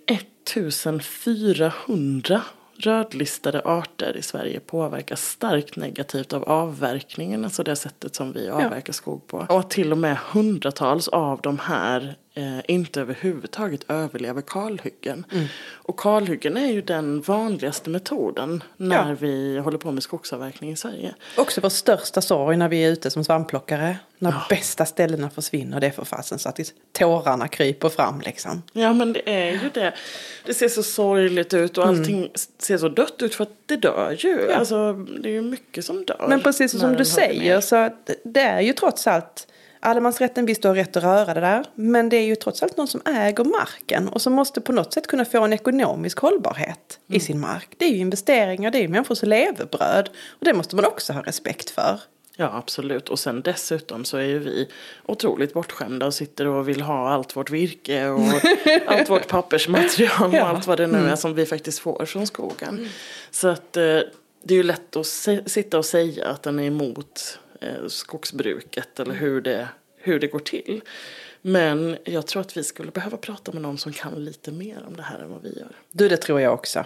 [0.50, 2.42] 1400
[2.78, 8.94] rödlistade arter i Sverige påverkas starkt negativt av avverkningen, alltså det sättet som vi avverkar
[8.94, 9.46] skog på.
[9.50, 15.26] Och till och med hundratals av de här eh, inte överhuvudtaget överlever kalhyggen.
[15.32, 15.46] Mm.
[15.72, 19.16] Och kalhyggen är ju den vanligaste metoden när Ja.
[19.20, 21.14] vi håller på med skogsavverkning i Sverige.
[21.38, 23.98] Också vår största sorg när vi är ute som svampplockare.
[24.18, 26.60] När bästa ställena försvinner, det är för fasen så att
[26.92, 28.62] tårarna kryper fram liksom.
[28.72, 29.94] Ja men det är ju det.
[30.46, 34.16] Det ser så sorgligt ut och allting ser så dött ut för att det dör
[34.20, 34.32] ju.
[34.34, 34.46] Mm.
[34.50, 34.56] Ja.
[34.56, 36.26] Alltså det är ju mycket som dör.
[36.30, 37.90] Men precis som du säger så
[38.24, 39.48] det är ju trots allt
[39.86, 41.66] Allemansrätten, visst du har rätt att röra det där.
[41.76, 44.94] Men det är ju trots allt någon som äger marken och som måste på något
[44.94, 47.70] sätt kunna få en ekonomisk hållbarhet i sin mark.
[47.78, 50.10] Det är ju investeringar, det är ju människors levebröd.
[50.40, 52.00] Och det måste man också ha respekt för.
[52.36, 54.68] Ja absolut och sen dessutom så är ju vi
[55.06, 58.22] otroligt bortskämda och sitter och vill ha allt vårt virke och
[58.88, 60.44] allt vårt pappersmaterial och Ja.
[60.46, 62.90] allt vad det nu är som vi faktiskt får från skogen.
[63.32, 63.84] Så att eh,
[64.44, 65.06] det är ju lätt att
[65.46, 67.40] sitta och säga att den är emot
[67.88, 70.82] skogsbruket eller hur det, hur det går till.
[71.42, 74.96] Men jag tror att vi skulle behöva prata med någon som kan lite mer om
[74.96, 75.72] det här än vad vi gör.
[75.92, 76.86] Du, det tror jag också.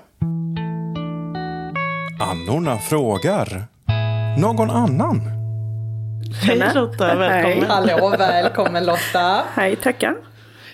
[2.22, 3.68] Annorna frågar.
[4.40, 5.22] Någon annan?
[6.44, 7.70] Hej Lotta, välkommen.
[7.70, 9.44] Hallå, välkommen Lotta.
[9.54, 10.16] Hej, tackar.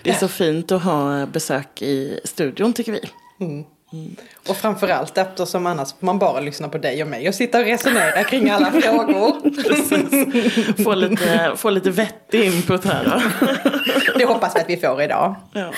[0.02, 3.00] Det är så fint att ha besök i studion tycker vi.
[4.48, 7.64] Och framförallt eftersom annars får man bara lyssna på dig och mig och sitta och
[7.64, 9.34] resonera kring alla frågor.
[10.84, 13.46] Få lite, få lite vettig input här då.
[14.18, 15.34] Det hoppas vi att vi får idag.
[15.52, 15.70] Ja.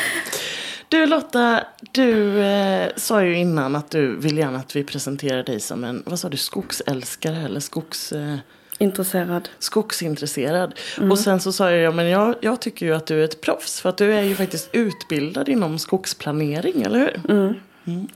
[0.89, 1.61] Du Lotta,
[1.93, 6.03] du eh, sa ju innan att du vill gärna att vi presenterar dig som en,
[6.07, 8.37] vad sa du, skogsälskare eller skogs, eh,
[8.79, 9.49] Intresserad.
[9.59, 10.75] skogsintresserad.
[11.11, 13.41] Och sen så sa jag, ja men jag, jag tycker ju att du är ett
[13.41, 17.61] proffs för att du är ju faktiskt utbildad inom skogsplanering, eller hur?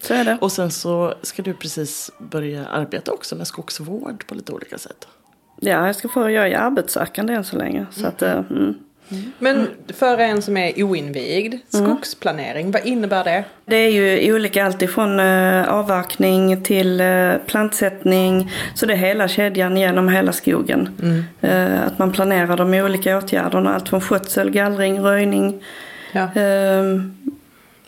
[0.00, 0.38] Så är det.
[0.40, 5.08] Och sen så ska du precis börja arbeta också med skogsvård på lite olika sätt.
[5.60, 7.86] Ja, jag ska få, jag är arbetssökande än så länge.
[7.90, 8.74] Så att, eh, mm.
[9.38, 13.44] Men för en som är oinvigd, skogsplanering, vad innebär det?
[13.64, 18.52] Det är ju olika alltifrån eh, avverkning till eh, plantsättning.
[18.74, 20.88] Så det är hela kedjan genom hela skogen.
[21.40, 23.74] Eh, att man planerar de olika åtgärderna.
[23.74, 25.62] Allt från skötsel, gallring, röjning,
[26.12, 26.28] Ja.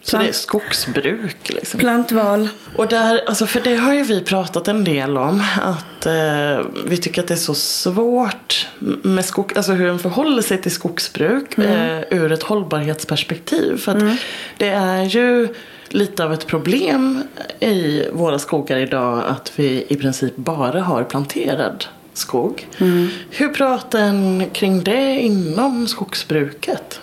[0.03, 1.81] Så det är skogsbruk liksom.
[1.81, 2.49] plantval.
[2.77, 5.43] Och där, alltså för det har ju vi pratat en del om.
[5.63, 8.69] Att eh, vi tycker att det är så svårt
[9.03, 13.79] med skog, alltså hur den förhåller sig till skogsbruk eh, ur ett hållbarhetsperspektiv.
[13.79, 14.19] För att
[14.59, 15.49] det är ju
[15.89, 17.23] lite av ett problem
[17.61, 21.85] i våra skogar idag att vi i princip bara har planterad
[22.15, 22.69] skog.
[23.31, 27.01] Hur pratar ni kring det inom skogsbruket?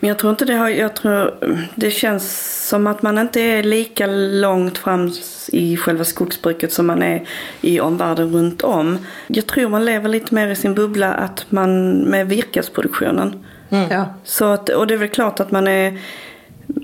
[0.00, 1.34] Men jag tror inte det har, jag tror
[1.74, 5.12] det känns som att man inte är lika långt fram
[5.48, 7.28] i själva skogsbruket som man är
[7.60, 8.98] i omvärlden runt om.
[9.26, 13.44] Jag tror man lever lite mer i sin bubbla att man med virkesproduktionen.
[13.68, 14.06] Ja.
[14.24, 15.98] Så att, och det är väl klart att man är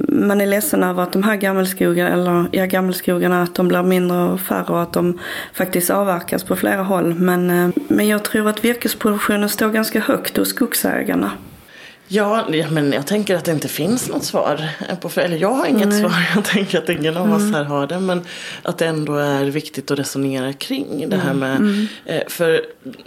[0.09, 4.17] man är ledsen över att de här gammelskogarna, eller ja, gammelskogarna, att de blir mindre
[4.17, 5.19] och färre och att de
[5.53, 7.15] faktiskt avverkas på flera håll.
[7.15, 11.31] Men, eh, men jag tror att virkesproduktionen står ganska högt hos skogsägarna.
[12.15, 14.69] Ja, men jag tänker att det inte finns något svar.
[15.01, 18.01] På, eller jag har inget svar, jag tänker att ingen av oss här har det.
[18.01, 18.23] Men
[18.63, 21.87] att det ändå är viktigt att resonera kring det här med.
[22.05, 22.63] Eh, för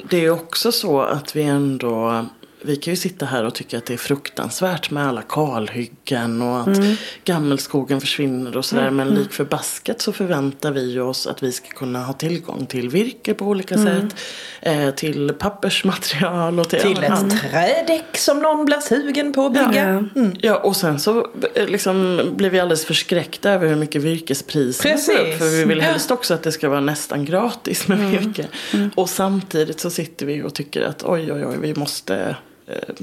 [0.09, 2.25] det är ju också så att vi ändå.
[2.67, 6.61] Vi kan ju sitta här och tycka att det är fruktansvärt med alla kalhyggen och
[6.61, 6.79] att
[7.23, 8.89] gammelskogen försvinner och sådär.
[8.89, 13.33] Men lik förbaskat så förväntar vi oss att vi ska kunna ha tillgång till virke
[13.33, 14.15] på olika sätt.
[14.61, 20.07] Eh, till pappersmaterial och till, Till ett trädäck som någon blir sugen på att bygga.
[20.13, 20.21] Ja.
[20.41, 25.13] Ja, och sen så eh, liksom blir vi alldeles förskräckta över hur mycket virkespriserna går
[25.13, 25.37] upp.
[25.37, 28.47] För vi vill helst också att det ska vara nästan gratis med virke.
[28.95, 32.35] Och samtidigt så sitter vi och tycker att oj, oj, oj, vi måste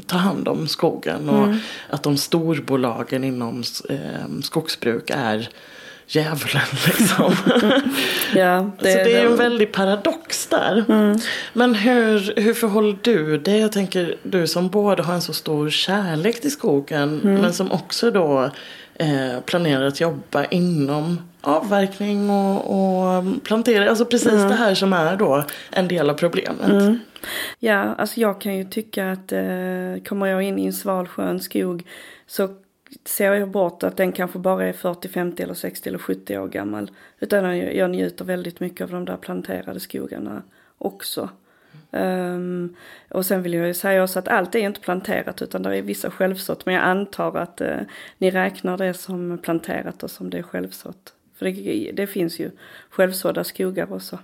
[0.06, 1.28] ta hand om skogen.
[1.28, 1.54] Och
[1.90, 5.48] att de storbolagen inom eh, skogsbruk är
[6.06, 7.34] djävulen liksom.
[8.34, 10.84] Ja, så det är ju en väldig paradox där.
[11.52, 13.60] Men hur, hur förhåller du dig?
[13.60, 18.10] Jag tänker du som både har en så stor kärlek till skogen men som också
[18.10, 18.50] då
[18.94, 23.88] eh, planerar att jobba inom avverkning och, och plantering.
[23.88, 27.00] Alltså precis det här som är då en del av problemet.
[27.58, 31.40] Ja, alltså jag kan ju tycka att eh, kommer jag in i en sval skön
[31.40, 31.86] skog
[32.26, 32.48] så
[33.04, 36.48] ser jag bort att den kanske bara är 40, 50 eller 60 eller 70 år
[36.48, 36.90] gammal.
[37.20, 40.42] Utan jag, jag njuter väldigt mycket av de där planterade skogarna
[40.78, 41.28] också.
[41.94, 42.76] Um,
[43.10, 45.82] och sen vill jag ju säga också att allt är inte planterat utan det är
[45.82, 46.66] vissa självsått.
[46.66, 47.76] Men jag antar att uh,
[48.18, 51.14] ni räknar det som planterat och som det är självsått.
[51.34, 52.50] För det, det finns ju
[52.94, 54.18] självsådda skogar också.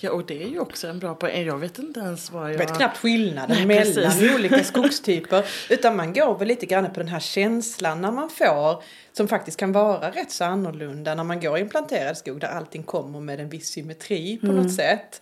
[0.00, 1.46] Ja, och det är ju också en bra poäng.
[1.46, 2.52] Jag vet inte ens vad jag...
[2.52, 4.34] Jag vet knappt skillnaden Nej, mellan precis.
[4.34, 5.44] olika skogstyper.
[5.70, 9.56] Utan man går väl lite grann på den här känslan när man får, som faktiskt
[9.56, 13.20] kan vara rätt så annorlunda när man går i en planterad skog där allting kommer
[13.20, 15.20] med en viss symmetri på något sätt.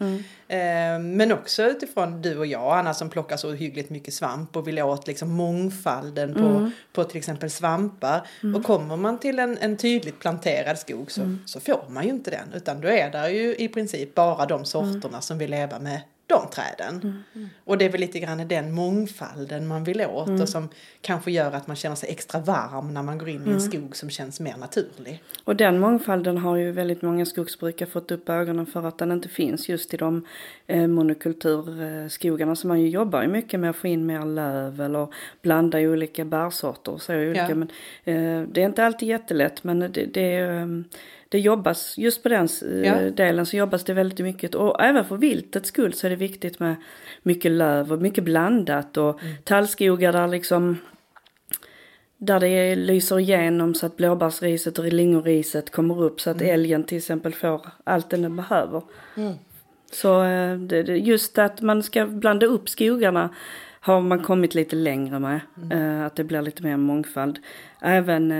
[0.48, 4.68] Eh, men också utifrån du och jag, Anna, som plockar så hyggligt mycket svamp och
[4.68, 8.27] vill åt liksom mångfalden på, på till exempel svampar.
[8.57, 12.27] Och kommer man till en, en tydligt planterad skog så, så får man ju inte
[12.30, 12.52] den.
[12.54, 16.48] Utan då är där ju i princip bara de sorterna som vill leva med de
[16.50, 17.24] träden.
[17.64, 20.68] Och det är väl lite grann den mångfalden man vill åt och som
[21.00, 23.96] kanske gör att man känner sig extra varm när man går in i en skog
[23.96, 25.22] som känns mer naturlig.
[25.44, 29.28] Och den mångfalden har ju väldigt många skogsbrukare fått upp ögonen för att den inte
[29.28, 30.26] finns just i de
[30.66, 32.56] eh, monokulturskogarna.
[32.56, 35.08] Så man ju jobbar ju mycket med att få in mer löv eller
[35.42, 37.48] blanda i olika bärsorter och så olika.
[37.48, 37.54] Ja.
[37.54, 37.68] Men,
[38.04, 40.66] eh, det är inte alltid jättelätt men det, det, eh,
[41.28, 43.10] det jobbas, just på den eh, Ja.
[43.10, 44.54] delen så jobbas det väldigt mycket.
[44.54, 46.74] Och även för viltets skull så är det viktigt med
[47.22, 50.76] mycket löv och mycket blandat och tallskogar där liksom
[52.20, 56.98] där det lyser igenom så att blåbärsriset och lingoriset kommer upp så att älgen till
[56.98, 58.82] exempel får allt den behöver.
[59.92, 60.58] Så eh,
[61.08, 63.28] just att man ska blanda upp skogarna
[63.80, 65.40] har man kommit lite längre med.
[65.72, 67.38] Eh, Att det blir lite mer mångfald.
[67.80, 68.32] Även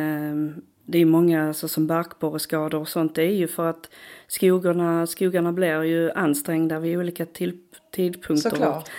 [0.91, 3.15] det är många alltså, som barkborreskador och sånt.
[3.15, 3.91] Det är ju för att
[4.27, 7.59] skogarna, skogarna blir ju ansträngda vid olika till,
[7.95, 8.51] tidpunkter.
[8.51, 8.91] Såklart.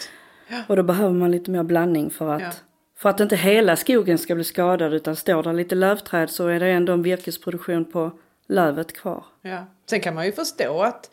[0.68, 2.52] Och då behöver man lite mer blandning för att, Ja.
[2.96, 6.60] för att inte hela skogen ska bli skadad utan står där lite lövträd så är
[6.60, 8.12] det ändå en virkesproduktion på
[8.48, 9.24] lövet kvar.
[9.42, 9.66] Ja.
[9.90, 11.10] Sen kan man ju förstå att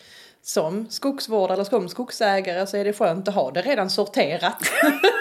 [0.49, 4.63] som skogsvårdare eller som skogsägare så är det skönt att ha det redan sorterat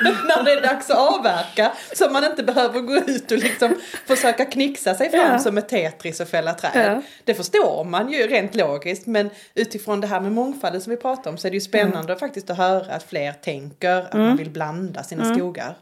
[0.03, 1.71] när det är dags att avverka.
[1.95, 5.39] Så man inte behöver gå ut och liksom försöka knixa sig fram Ja.
[5.39, 6.91] som ett Tetris och fälla träd.
[6.95, 7.01] Ja.
[7.23, 11.31] Det förstår man ju rent logiskt men utifrån det här med mångfalden som vi pratar
[11.31, 14.49] om så är det ju spännande faktiskt att höra att fler tänker att man vill
[14.49, 15.77] blanda sina skogar.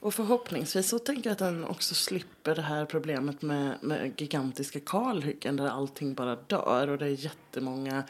[0.00, 4.80] Och förhoppningsvis så tänker jag att den också slipper det här problemet med, med gigantiska
[4.86, 8.02] kalhyggen där allting bara dör och det är jättemånga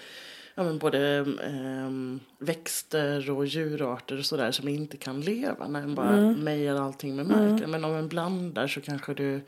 [0.55, 5.95] ja, men både ehm, växter och djurarter och sådär som inte kan leva när en
[5.95, 7.71] bara mejar allting med marken.
[7.71, 9.41] Men om en blandar så kanske du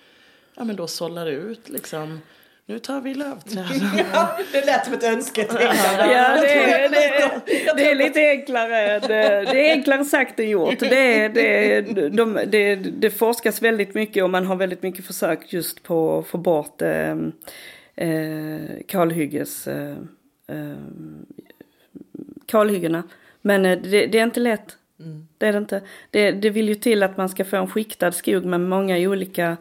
[0.57, 2.21] ja, men då sållar ut liksom
[2.69, 3.65] nu tar vi lövträd.
[4.13, 6.13] Ja, det lät som ett önsketänkande.
[6.13, 10.51] Ja, det är, det, är, det är lite enklare, det, det är enklare sagt än
[10.51, 10.79] gjort.
[10.79, 15.83] Det, det, de, det, det forskas väldigt mycket och man har väldigt mycket försök just
[15.83, 17.17] på att få bort eh,
[17.97, 19.97] eh, kalhygges, eh,
[20.47, 20.77] eh,
[22.47, 23.03] kalhyggena.
[23.43, 24.77] Men eh, det, det är inte lätt.
[25.39, 25.83] Det är det inte.
[26.11, 29.57] Det, det vill ju till att man ska få en skiktad skog med många olika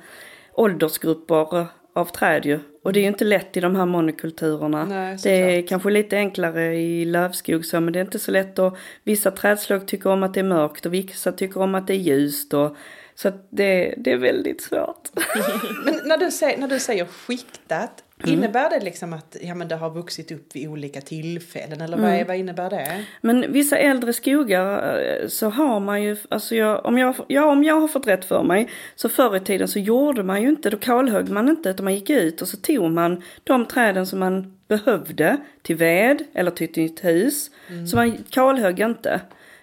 [0.53, 2.59] åldersgrupper av träd ju.
[2.83, 4.85] Och det är ju inte lätt i de här monokulturerna.
[4.85, 8.59] Nej, det är kanske lite enklare i lövskog så, men det är inte så lätt.
[8.59, 11.93] Och vissa trädslag tycker om att det är mörkt och vissa tycker om att det
[11.93, 12.53] är ljust.
[12.53, 12.77] Och,
[13.15, 15.09] så det, det är väldigt svårt.
[15.85, 18.39] Men när du säger, när du säger skiktat, Mm.
[18.39, 21.81] innebär det liksom att ja, men det har vuxit upp vid olika tillfällen?
[21.81, 22.09] Eller Mm.
[22.09, 23.05] vad, är, vad innebär det?
[23.21, 27.63] Men vissa äldre skogar eh, så har man ju, alltså jag, om, jag, ja, om
[27.63, 30.69] jag har fått rätt för mig, så förr i tiden så gjorde man ju inte,
[30.69, 34.19] då kalhögg man inte utan man gick ut och så tog man de träden som
[34.19, 37.51] man behövde till ved eller till ett nytt hus.
[37.91, 39.21] Så man kalhögg inte.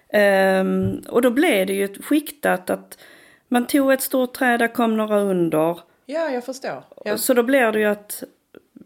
[0.09, 2.97] Ehm, och då blev det ju skiktat att
[3.47, 5.79] man tog ett stort träd, där kom några under.
[6.05, 6.83] Ja, jag förstår.
[7.05, 7.17] Ja.
[7.17, 8.23] Så då blir det ju att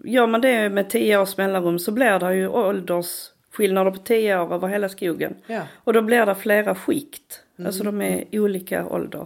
[0.03, 4.53] gör man det med tio års mellanrum så blir det ju åldersskillnader på tio år
[4.53, 5.35] över hela skogen.
[5.47, 5.61] Ja.
[5.75, 7.43] Och då blir det flera skikt.
[7.65, 9.25] Alltså de är olika ålder.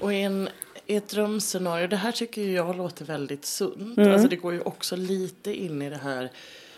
[0.00, 0.48] Och en,
[0.86, 3.98] ett drömscenario, det här tycker jag låter väldigt sunt.
[3.98, 4.12] Mm.
[4.12, 6.30] Alltså det går ju också lite in i det här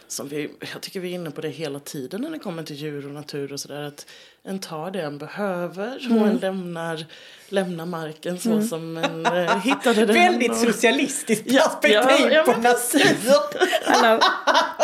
[0.09, 2.77] som vi, jag tycker vi är inne på det hela tiden när det kommer till
[2.77, 3.83] djur och natur och sådär.
[3.83, 4.07] Att
[4.42, 6.23] en tar det en behöver Mm.
[6.23, 7.05] och en lämnar,
[7.49, 10.14] lämnar marken så som en eh, hittade den.
[10.14, 13.09] Väldigt och- socialistiskt Ja, perspektiv ja, ja, på men natur.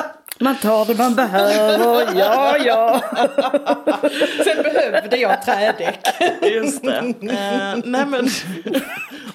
[0.41, 3.01] Man tar det man behöver, ja ja.
[4.45, 6.07] Sen behövde jag trädäck.
[6.43, 6.99] Just det.
[6.99, 8.29] Eh, nej men,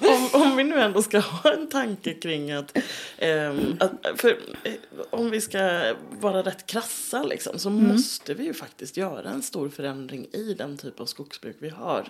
[0.00, 2.78] om, om vi nu ändå ska ha en tanke kring att,
[3.18, 4.28] ehm, att för,
[4.64, 4.72] eh,
[5.10, 9.68] om vi ska vara rätt krassa liksom, så måste vi ju faktiskt göra en stor
[9.68, 12.04] förändring i den typ av skogsbruk vi har.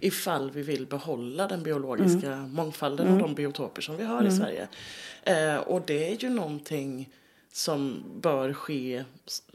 [0.00, 4.68] Ifall vi vill behålla den biologiska mångfalden och de biotoper som vi har i Sverige.
[5.22, 7.08] Eh, och det är ju någonting
[7.56, 9.04] som bör ske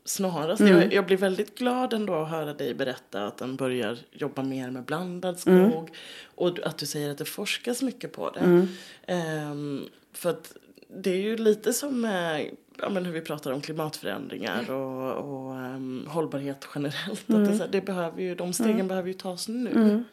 [0.05, 0.61] snarast.
[0.61, 4.71] Jag, jag blir väldigt glad ändå att höra dig berätta att den börjar jobba mer
[4.71, 5.89] med blandad skog
[6.35, 8.67] och att du säger att det forskas mycket på det.
[9.07, 9.83] Ehm,
[10.13, 10.53] för att
[10.87, 12.41] det är ju lite som eh,
[12.77, 17.29] ja, men hur vi pratar om klimatförändringar och, och um, hållbarhet generellt.
[17.29, 20.03] Att det, så här, det behöver ju, de stegen behöver ju tas nu.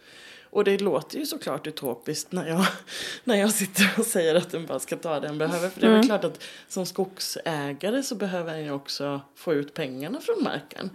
[0.57, 2.67] Och det låter ju såklart utopiskt när jag,
[3.25, 5.69] när jag sitter och säger att den bara ska ta det den behöver.
[5.69, 9.75] För det är väl klart att som skogsägare så behöver en ju också få ut
[9.75, 10.91] pengarna från marken.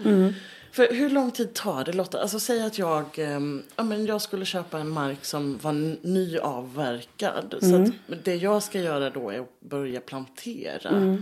[0.71, 2.21] För hur lång tid tar det Lotta?
[2.21, 7.55] Alltså säg att jag, ehm, ja, men jag skulle köpa en mark som var nyavverkad.
[7.61, 7.89] Så att
[8.23, 11.17] det jag ska göra då är att börja plantera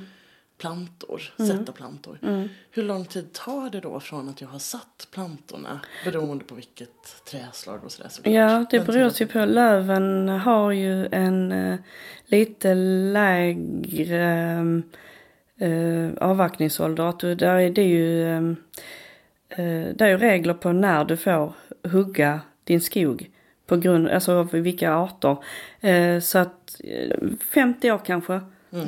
[0.59, 2.17] plantor, sätta plantor.
[2.71, 5.79] Hur lång tid tar det då från att jag har satt plantorna?
[6.05, 8.09] Beroende på vilket träslag och sådär.
[8.09, 8.33] såklart.
[8.33, 9.45] Ja, det beror ju på.
[9.45, 11.79] Löven har ju en eh,
[12.25, 12.73] lite
[13.13, 14.23] lägre
[15.57, 17.03] eh, avverkningsålder.
[17.03, 18.43] Att du, där är det ju, eh,
[19.49, 23.29] eh, det är ju regler på när du får hugga din skog.
[23.65, 25.37] På grund, alltså av vilka arter.
[25.79, 27.17] Eh, så att eh,
[27.53, 28.41] 50 år kanske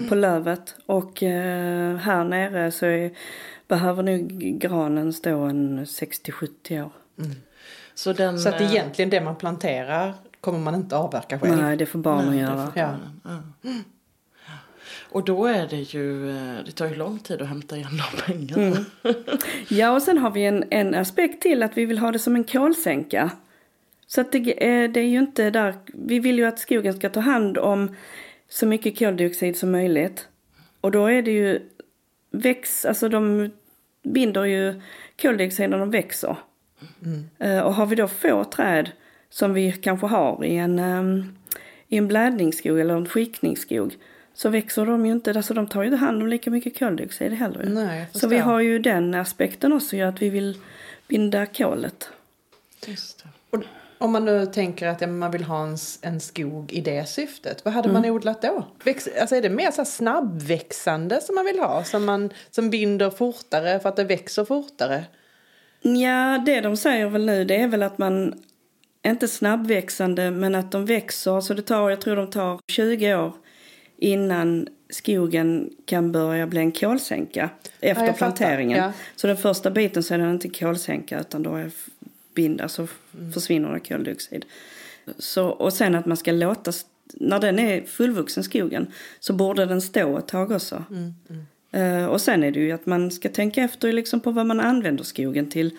[0.10, 0.76] på lövet.
[0.86, 3.12] Och eh, här nere så är,
[3.68, 4.28] behöver nog
[4.60, 6.92] granen stå en 60-70 år.
[7.94, 11.58] Så, den, Så att eh, egentligen det man planterar kommer man inte avverka själv.
[11.62, 12.66] Nej, det får barnen göra.
[12.72, 12.96] får Ja.
[13.24, 13.70] ja.
[15.14, 18.22] Och då är det ju, eh, det tar ju lång tid att hämta igen de
[18.34, 18.86] pengarna.
[19.68, 22.36] Ja, och sen har vi en, en aspekt till att vi vill ha det som
[22.36, 23.32] en kolsänka.
[24.08, 27.10] Så att det, är- det är ju inte där, vi vill ju att skogen ska
[27.10, 27.96] ta hand om
[28.52, 30.28] så mycket koldioxid som möjligt.
[30.82, 31.60] Och då är det ju
[32.32, 33.52] väx, alltså de
[34.04, 34.82] binder ju
[35.22, 36.36] koldioxid när de växer.
[37.40, 38.92] Eh, Och har vi då få träd
[39.30, 41.36] som vi kanske har i en, ehm,
[41.88, 43.98] i en blädningsskog eller en skickningsskog
[44.34, 47.32] så växer de ju inte, alltså de tar ju inte hand om lika mycket koldioxid
[47.32, 47.64] heller.
[47.64, 50.58] Nej, så vi har ju den aspekten också, att vi vill
[51.08, 52.10] binda kolet.
[52.88, 53.30] Just det.
[54.02, 57.74] Om man nu tänker att man vill ha en, en skog i det syftet, vad
[57.74, 58.68] hade man odlat då?
[58.84, 61.84] Väx, alltså är det mer så snabbväxande som man vill ha?
[61.84, 65.04] Som, man, som binder fortare för att det växer fortare?
[65.82, 68.34] Ja, det de säger väl nu det är väl att man
[69.06, 73.34] inte snabbväxande men att de växer så det tar, jag tror de tar 20 år
[73.98, 78.78] innan skogen kan börja bli en kolsänka efter Ja, planteringen.
[78.78, 78.92] Ja.
[79.16, 81.72] Så den första biten så är den inte kolsänka utan då är
[82.34, 83.00] binda så f-
[83.34, 84.46] försvinner det koldioxid.
[85.18, 86.72] Så, och sen att man ska låta,
[87.14, 90.84] när den är fullvuxen skogen så borde den stå ett tag också.
[91.72, 94.60] Eh, och sen är det ju att man ska tänka efter liksom på vad man
[94.60, 95.78] använder skogen till.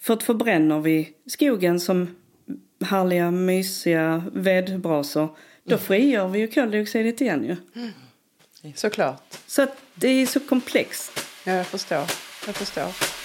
[0.00, 2.16] För att förbränner vi skogen som
[2.84, 7.56] härliga, mysiga vedbrasor, då frigör vi ju koldioxidet igen ju.
[8.74, 9.22] Såklart.
[9.46, 11.20] Så det är så komplext.
[11.46, 12.04] Ja, jag förstår.
[12.46, 13.17] Jag förstår.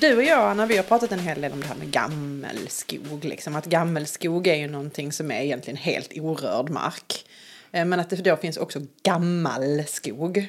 [0.00, 3.24] Du och jag, Anna, vi har pratat en hel del om det här med gammelskog.
[3.24, 3.56] Liksom.
[3.56, 7.26] Att gammelskog är ju någonting som är egentligen helt orörd mark.
[7.72, 10.48] Eh, men att det då finns också gammalskog.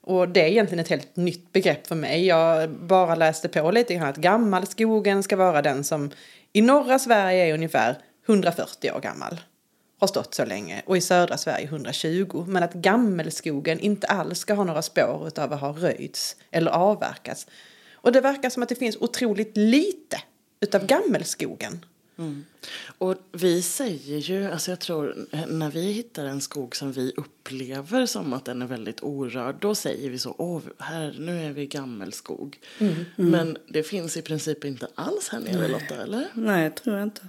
[0.00, 2.26] Och det är egentligen ett helt nytt begrepp för mig.
[2.26, 6.10] Jag bara läste på lite grann att gammalskogen ska vara den som
[6.52, 9.40] i norra Sverige är ungefär 140 år gammal.
[10.00, 10.82] Har stått så länge.
[10.86, 12.44] Och i södra Sverige 120.
[12.48, 17.46] Men att gammelskogen inte alls ska ha några spår av att ha röjts eller avverkats.
[18.04, 20.16] Och det verkar som att det finns otroligt lite
[20.60, 21.84] utav gammelskogen.
[22.98, 28.06] Och vi säger ju, alltså jag tror när vi hittar en skog som vi upplever
[28.06, 31.62] som att den är väldigt orörd, då säger vi så, åh, här, nu är vi
[31.62, 32.58] i gammelskog.
[33.16, 36.28] Men det finns i princip inte alls här nere Lotta, eller?
[36.34, 37.22] Nej, jag tror jag inte.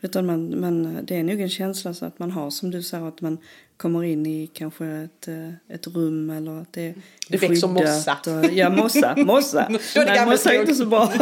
[0.00, 3.08] Utan man, man, det är nog en känsla så att man har, som du sa,
[3.08, 3.38] att man
[3.80, 6.94] kommer in i kanske ett, eh, ett rum eller att det är
[7.28, 8.18] Det växer mossa.
[8.26, 9.14] Och, ja, mossa.
[9.26, 9.68] mossa.
[9.96, 11.12] Nej, mossa är inte så bra.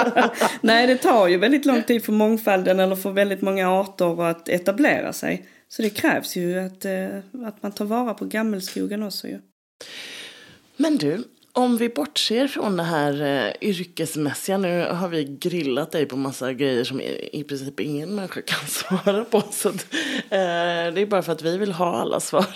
[0.60, 4.48] Nej, det tar ju väldigt lång tid för mångfalden eller för väldigt många arter att
[4.48, 5.46] etablera sig.
[5.68, 9.38] Så det krävs ju att, eh, att man tar vara på gammelskogen också ju.
[10.76, 16.06] Men du, om vi bortser från det här eh, yrkesmässiga, nu har vi grillat dig
[16.06, 19.42] på massa grejer som i, i princip ingen människa kan svara på.
[19.50, 19.94] Så att,
[20.30, 22.54] eh, det är bara för att vi vill ha alla svar.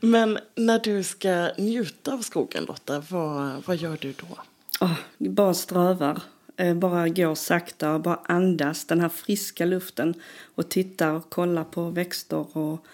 [0.00, 4.38] Men när du ska njuta av skogen Lotta, vad, vad gör du då?
[4.84, 6.20] Oh, bara strövar.
[6.56, 10.14] Eh, Bara går sakta och bara andas den här friska luften.
[10.54, 12.86] Och tittar och kollar på växter och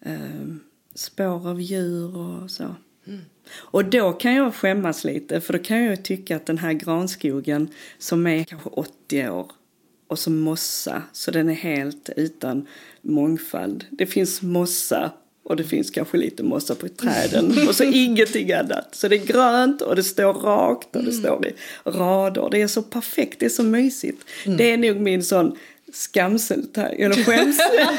[0.00, 0.16] eh,
[0.94, 2.74] spår av djur och så.
[3.54, 7.68] Och då kan jag skämmas lite för då kan jag tycka att den här granskogen
[7.98, 9.52] som är kanske 80 år
[10.06, 12.66] och så mossa så den är helt utan
[13.02, 13.84] mångfald.
[13.90, 15.12] Det finns mossa
[15.44, 18.94] och det finns kanske lite mossa på träden och så ingenting annat.
[18.94, 22.48] Så det är grönt och det står rakt och det står i rader.
[22.50, 24.24] Det är så perfekt, det är så mysigt.
[24.44, 25.56] Det är nog min sån
[25.92, 27.58] skamsuttag eller skäms,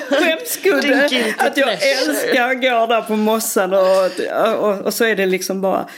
[0.10, 1.36] skämskudde.
[1.38, 5.62] Att jag älskar att gå där på mossan och, och, och så är det liksom
[5.62, 5.89] bara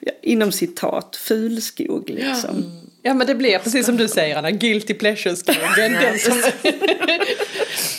[0.00, 2.82] ja, inom citat fulskog liksom.
[3.04, 5.92] Ja men det blir precis som du säger Anna, guilty pleasure-skogen.
[5.92, 6.42] den som...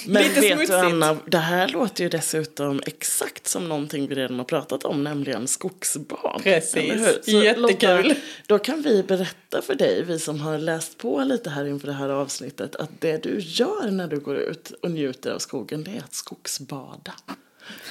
[0.08, 0.70] Men Lite vet smutsigt.
[0.70, 5.04] du Anna, det här låter ju dessutom exakt som någonting vi redan har pratat om,
[5.04, 6.42] nämligen skogsbarn.
[6.44, 7.28] Precis.
[7.28, 8.08] Jättekul.
[8.08, 11.88] Lotta, då kan vi berätta för dig, vi som har läst på lite här inför
[11.88, 15.84] det här avsnittet, att det du gör när du går ut och njuter av skogen,
[15.84, 17.14] det är att skogsbada.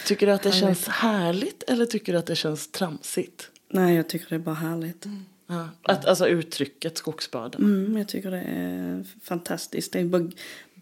[0.07, 3.51] Tycker du att det känns härligt eller tycker du att det känns tramsigt?
[3.69, 5.07] Nej, jag tycker det är bara härligt.
[5.47, 5.69] Ja.
[5.83, 7.59] Att, alltså uttrycket skogsbada.
[7.59, 9.93] Mm, jag tycker det är fantastiskt.
[9.93, 10.31] Det är bara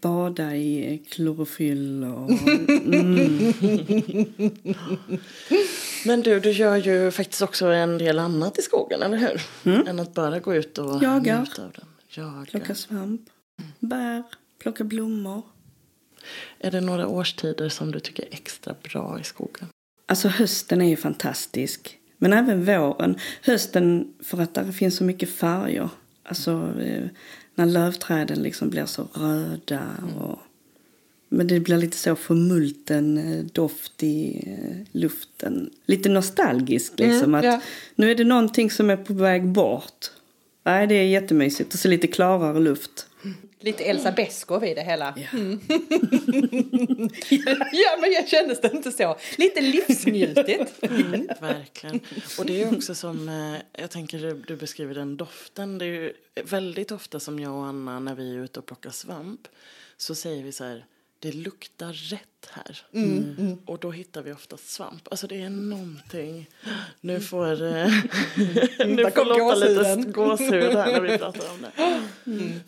[0.01, 2.29] bada i klorofyll och...
[6.05, 9.41] Men du, du gör ju faktiskt också en del annat i skogen, eller hur?
[9.87, 11.39] Än att bara gå ut och Jagar.
[11.39, 11.85] njuta av den.
[12.09, 12.45] Jaga.
[12.45, 13.21] Plocka svamp,
[13.79, 14.23] bär,
[14.59, 15.41] plocka blommor.
[16.59, 19.67] Är det några årstider som du tycker är extra bra i skogen?
[20.05, 21.97] Alltså hösten är ju fantastisk.
[22.17, 23.15] Men även våren.
[23.41, 25.89] Hösten för att där finns så mycket färger.
[26.23, 27.03] Alltså eh,
[27.55, 29.89] när lövträden liksom blir så röda
[30.19, 30.39] och
[31.33, 35.69] men det blir lite så förmulten eh, doft i eh, luften.
[35.85, 37.23] Lite nostalgisk liksom.
[37.23, 37.61] Mm, att ja.
[37.95, 40.11] Nu är det någonting som är på väg bort.
[40.63, 41.73] Nej, det är jättemysigt.
[41.73, 43.07] Och så lite klarare luft.
[43.61, 45.13] Lite Elsa Beskow i det hela.
[45.33, 45.59] Mm.
[47.71, 49.17] ja men jag kändes det inte så.
[49.37, 50.83] Lite livsnjutigt.
[50.83, 51.99] Mm, verkligen.
[52.39, 55.77] Och det är också som, eh, jag tänker du, du beskriver den doften.
[55.77, 58.89] Det är ju väldigt ofta som jag och Anna när vi är ute och plockar
[58.89, 59.47] svamp
[59.97, 60.85] så säger vi så här,
[61.19, 62.77] det luktar rätt här.
[62.93, 65.07] Mm, Och då hittar vi ofta svamp.
[65.11, 66.49] Alltså det är någonting.
[67.01, 67.67] Nu får, eh,
[68.85, 71.71] nu Där får Lotta lite gåshud här när vi pratar om det.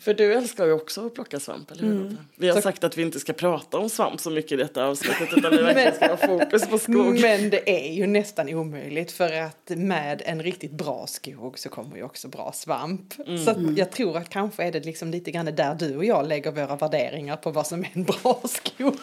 [0.00, 2.16] För du älskar ju också att plocka svamp, eller hur?
[2.36, 5.28] Vi har sagt att vi inte ska prata om svamp så mycket i detta avsnittet
[5.36, 7.20] utan vi verkligen ska ha fokus på skog.
[7.20, 11.96] Men det är ju nästan omöjligt för att med en riktigt bra skog så kommer
[11.96, 13.14] ju också bra svamp.
[13.44, 16.52] Så jag tror att kanske är det liksom lite grann där du och jag lägger
[16.52, 18.94] våra värderingar på vad som är en bra skog.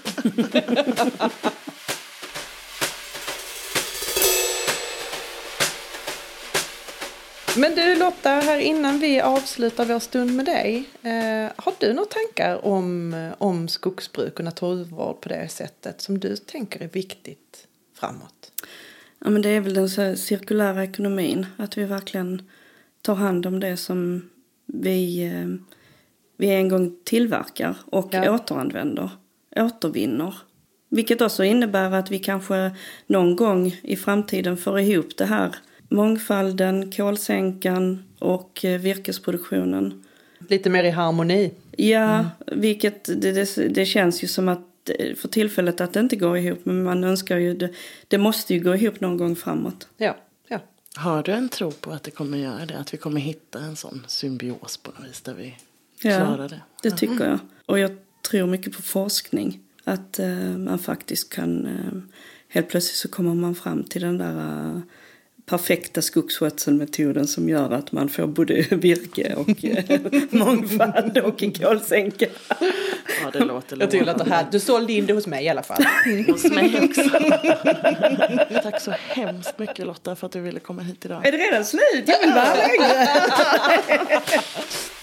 [7.58, 10.90] Men du Lotta, här innan vi avslutar vår stund med dig.
[11.02, 16.36] Eh, har du några tankar om, om skogsbruk och naturvård på det sättet som du
[16.36, 18.52] tänker är viktigt framåt?
[19.20, 21.46] Ja, men det är väl den så cirkulära ekonomin.
[21.58, 22.50] Att vi verkligen
[23.02, 24.30] tar hand om det som
[24.66, 25.72] vi, eh,
[26.38, 28.36] vi en gång tillverkar och Ja.
[28.36, 29.10] återanvänder,
[29.56, 30.36] återvinner.
[30.94, 32.72] Vilket också innebär att vi kanske
[33.08, 35.56] någon gång i framtiden får ihop det här.
[35.90, 40.04] Mångfalden, kolsänkan och eh, virkesproduktionen.
[40.50, 41.52] Lite mer i harmoni.
[41.78, 46.16] Ja, vilket det, det, det känns ju som att eh, för tillfället att det inte
[46.16, 46.60] går ihop.
[46.64, 47.70] Men man önskar ju, det,
[48.08, 49.88] det måste ju gå ihop någon gång framåt.
[49.98, 50.18] Ja,
[50.48, 50.60] ja.
[50.96, 52.78] Har du en tro på att det kommer göra det?
[52.78, 55.56] Att vi kommer hitta en sån symbios på något vis där vi
[56.02, 56.18] Ja.
[56.18, 56.62] klarar det?
[56.84, 57.40] Det tycker jag.
[57.66, 57.92] Och jag
[58.32, 59.60] tror mycket på forskning.
[59.84, 61.66] Att eh, man faktiskt kan...
[61.66, 62.02] Eh,
[62.48, 64.82] helt plötsligt så kommer man fram till den där eh,
[65.46, 72.26] perfekta skogsskötselmetoden som gör att man får både virke och eh, mångfald och en kolsänka.
[73.24, 75.64] Ja, det låter Jag tycker det här, du sålde in det hos mig i alla
[75.64, 75.86] fall.
[76.28, 77.10] Hos mig också.
[78.64, 81.28] Tack så hemskt mycket Lotta för att du ville komma hit idag.
[81.28, 82.04] Är det redan slut?
[82.06, 83.08] Jag vill vara längre.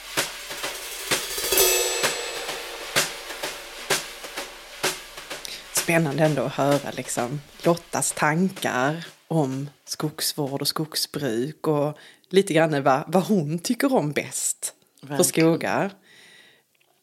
[5.89, 11.99] Spännande ändå att höra liksom Lottas tankar om skogsvård och skogsbruk och
[12.31, 15.25] lite grann vad, vad hon tycker om bäst för Verkligen.
[15.25, 15.91] skogar.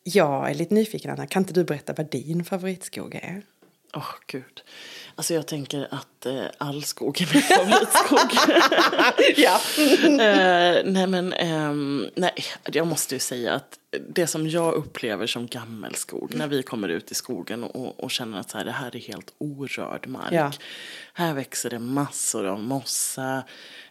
[0.03, 3.41] Jag är lite nyfiken Anna, kan inte du berätta vad din favoritskog är?
[3.93, 4.61] Åh, gud.
[5.15, 8.29] Alltså jag tänker att eh, all skog är min favoritskog.
[9.35, 9.59] ja.
[10.23, 12.33] eh, nej men, ehm, nej,
[12.71, 13.79] jag måste ju säga att
[14.09, 18.39] det som jag upplever som gammelskog, när vi kommer ut i skogen och, och känner
[18.39, 20.31] att så här, det här är helt orörd mark.
[20.31, 20.51] Ja.
[21.13, 23.43] Här växer det massor av mossa,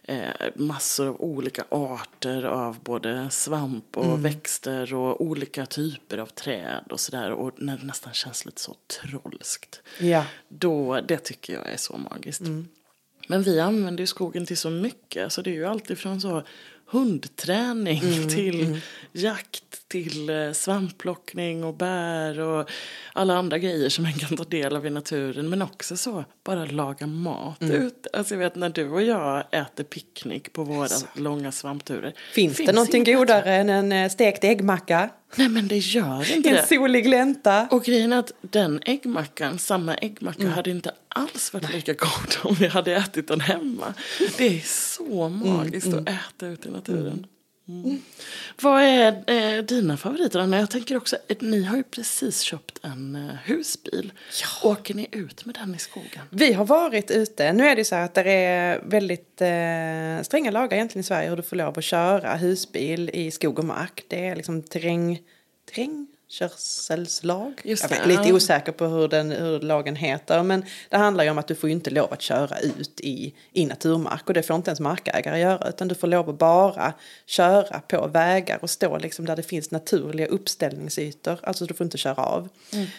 [0.03, 6.83] eh, massor av olika arter av både svamp och växter och olika typer av träd
[6.89, 7.31] och sådär.
[7.31, 9.81] Och när det nästan känns lite så trollskt.
[9.99, 10.25] Ja.
[10.47, 12.41] Då, det tycker jag är så magiskt.
[13.27, 15.33] Men vi använder ju skogen till så mycket.
[15.33, 16.43] Så det är ju alltid från så
[16.87, 18.81] hundträning till
[19.11, 22.69] jakt till eh, svampplockning och bär och
[23.13, 25.49] alla andra grejer som man kan ta del av i naturen.
[25.49, 28.07] Men också så, bara laga mat ut.
[28.13, 32.13] Alltså jag vet när du och jag äter picknick på våra långa svampturer.
[32.33, 35.09] Finns, det någonting godare än en eh, stekt äggmacka?
[35.35, 36.67] Nej men det gör inte en det.
[36.67, 37.67] solig glänta.
[37.71, 42.55] Och grejen är att den äggmackan, samma äggmacka, hade inte alls varit lika god om
[42.55, 43.93] vi hade ätit den hemma.
[44.37, 47.27] Det är så magiskt att äta ute i naturen.
[47.67, 48.01] Mm.
[48.61, 50.39] Vad är eh, dina favoriter?
[50.39, 50.59] Anna?
[50.59, 54.13] Jag tänker också, att ni har ju precis köpt en eh, husbil.
[54.63, 56.21] Åker ni ut med den i skogen?
[56.29, 57.53] Vi har varit ute.
[57.53, 61.29] Nu är det så här att det är väldigt eh, stränga lagar egentligen i Sverige
[61.29, 64.05] hur du får lov att köra husbil i skog och mark.
[64.07, 65.19] Det är liksom terräng,
[66.39, 67.61] terrängkörselslag.
[67.63, 70.43] Just Jag är lite osäker på hur, den, hur lagen heter.
[70.43, 73.65] Men det handlar ju om att du får inte lov att köra ut i, i
[73.65, 74.27] naturmark.
[74.27, 75.69] Och det får inte ens markägare göra.
[75.69, 76.93] Utan du får lov att bara
[77.25, 81.39] köra på vägar och stå liksom där det finns naturliga uppställningsytor.
[81.43, 82.49] Alltså du får inte köra av.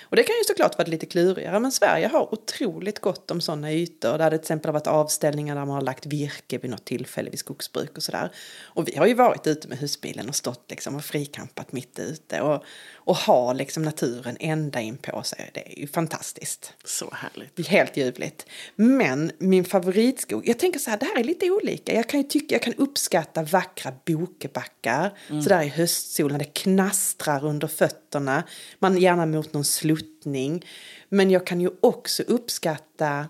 [0.02, 1.60] Och det kan ju såklart vara lite klurigare.
[1.60, 4.18] Men Sverige har otroligt gott om sådana ytor.
[4.18, 7.30] Där det till exempel har varit avställningar där man har lagt virke vid något tillfälle
[7.30, 8.30] vid skogsbruk och sådär.
[8.64, 12.40] Och vi har ju varit ute med husbilen och stått liksom och frikampat mitt ute.
[12.40, 12.64] Och,
[12.94, 15.50] och ha liksom naturen ända in på sig.
[15.54, 16.72] Det är ju fantastiskt.
[16.84, 17.68] Så härligt.
[17.68, 18.46] Helt ljuvligt.
[18.76, 21.94] Men min favoritskog, jag tänker så här, det här är lite olika.
[21.94, 25.18] Jag kan ju tycka, jag kan uppskatta vackra bokebackar.
[25.28, 28.42] Så där i höstsolen, det knastrar under fötterna.
[28.78, 30.66] Man gärna mot någon sluttning.
[31.08, 33.26] Men jag kan ju också uppskatta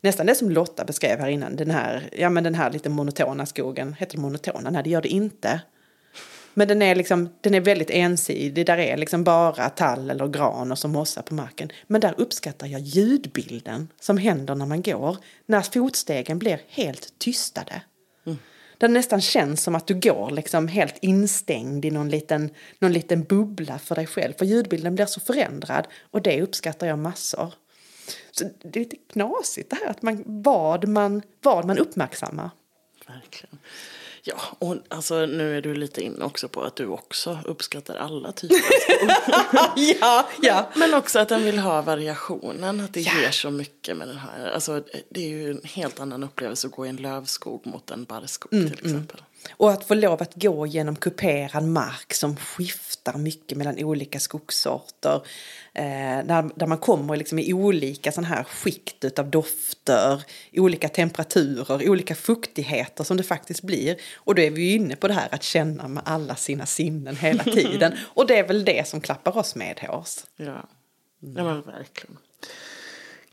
[0.00, 3.46] Nästan det som Lotta beskrev här innan, den här, ja, men den här lite monotona
[3.46, 3.94] skogen.
[3.98, 4.70] Heter det monotona?
[4.70, 5.60] Nej, det gör det inte.
[6.54, 8.66] Men den är, liksom, den är väldigt ensidig.
[8.66, 11.72] Där är liksom bara tall eller gran och så mossa på marken.
[11.86, 15.16] Men där uppskattar jag ljudbilden som händer när man går.
[15.46, 17.82] När fotstegen blir helt tystade.
[18.80, 22.92] Där det nästan känns som att du går liksom helt instängd i någon liten, någon
[22.92, 24.32] liten bubbla för dig själv.
[24.38, 27.54] För ljudbilden blir så förändrad och det uppskattar jag massor.
[28.30, 32.50] Så det är lite knasigt det här att man, vad, man, vad man uppmärksammar.
[33.06, 33.58] Verkligen.
[34.22, 38.32] Ja, och alltså, nu är du lite inne också på att du också uppskattar alla
[38.32, 39.10] typer av skog.
[40.00, 40.70] ja, ja.
[40.76, 43.12] Men också att den vill ha variationen, att det Ja.
[43.20, 44.50] ger så mycket med den här.
[44.54, 48.04] Alltså, det är ju en helt annan upplevelse att gå i en lövskog mot en
[48.04, 49.22] barrskog Mm, till exempel.
[49.50, 55.22] Och att få lov att gå genom kuperad mark som skiftar mycket mellan olika skogssorter.
[55.74, 60.22] Eh, där, där man kommer liksom i olika sån här skikt utav dofter,
[60.52, 63.96] olika temperaturer, olika fuktigheter som det faktiskt blir.
[64.14, 67.16] Och då är vi ju inne på det här att känna med alla sina sinnen
[67.16, 67.92] hela tiden.
[68.02, 70.16] Och det är väl det som klappar oss medhårs.
[70.36, 70.68] Ja,
[71.20, 72.16] ja men verkligen.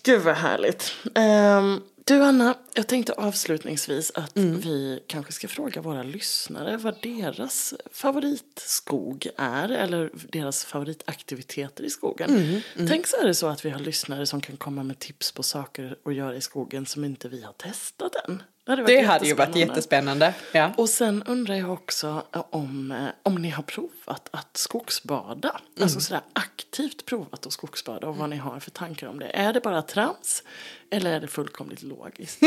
[0.04, 0.94] Gud vad härligt.
[1.16, 7.74] Ehm, du Anna, jag tänkte avslutningsvis att vi kanske ska fråga våra lyssnare vad deras
[7.92, 12.62] favoritskog är eller deras favoritaktiviteter i skogen.
[12.88, 15.44] Tänk så är det så att vi har lyssnare som kan komma med tips på
[15.44, 18.44] saker att göra i skogen som inte vi har testat än.
[18.68, 20.34] Det hade, varit Det hade ju varit jättespännande.
[20.52, 20.72] Ja.
[20.78, 25.62] Och sen undrar jag också om, eh, om ni har provat att skogsbada.
[25.82, 29.26] Alltså sådär aktivt provat att skogsbada och vad ni har för tankar om det.
[29.28, 30.44] Är det bara trams
[30.90, 32.40] eller är det fullkomligt logiskt?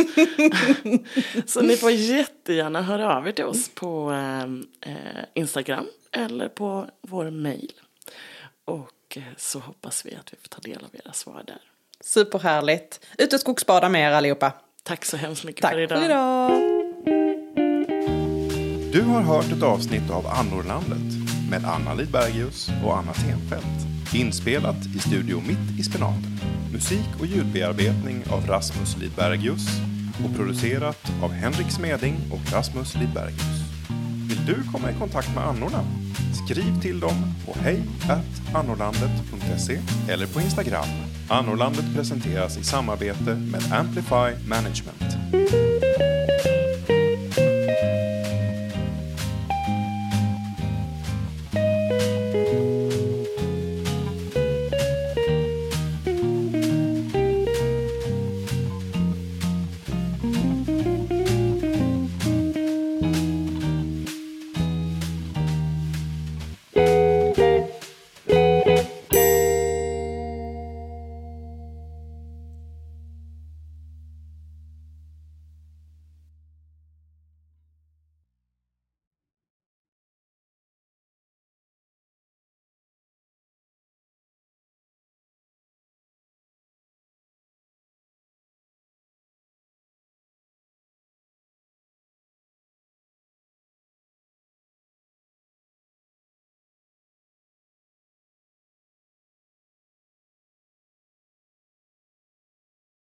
[1.47, 4.43] Så ni får jättegärna höra av er till oss på eh,
[4.93, 7.73] eh, Instagram eller på vår mail.
[8.65, 11.61] Och eh, så hoppas vi att vi får ta del av era svar där.
[12.01, 13.07] Superhärligt.
[13.19, 14.53] Ut och skogsbada med er allihopa.
[14.83, 16.51] Tack så hemskt mycket Tack för idag.
[18.93, 24.15] Du har hört ett avsnitt av Annorlandet med Anna Lidbergius och Anna Tenfelt.
[24.15, 26.39] Inspelat i Studio Mitt i Spenaten.
[26.73, 29.67] Musik och ljudbearbetning av Rasmus Lidbergius
[30.25, 33.60] och producerat av Henrik Smeding och Rasmus Lidbergius.
[34.31, 35.85] Vill du komma i kontakt med annorna?
[36.45, 37.15] Skriv till dem
[37.47, 39.79] på hejatannorlandet.se
[40.09, 40.87] eller på Instagram.
[41.29, 45.17] Annorlandet presenteras i samarbete med Amplify Management.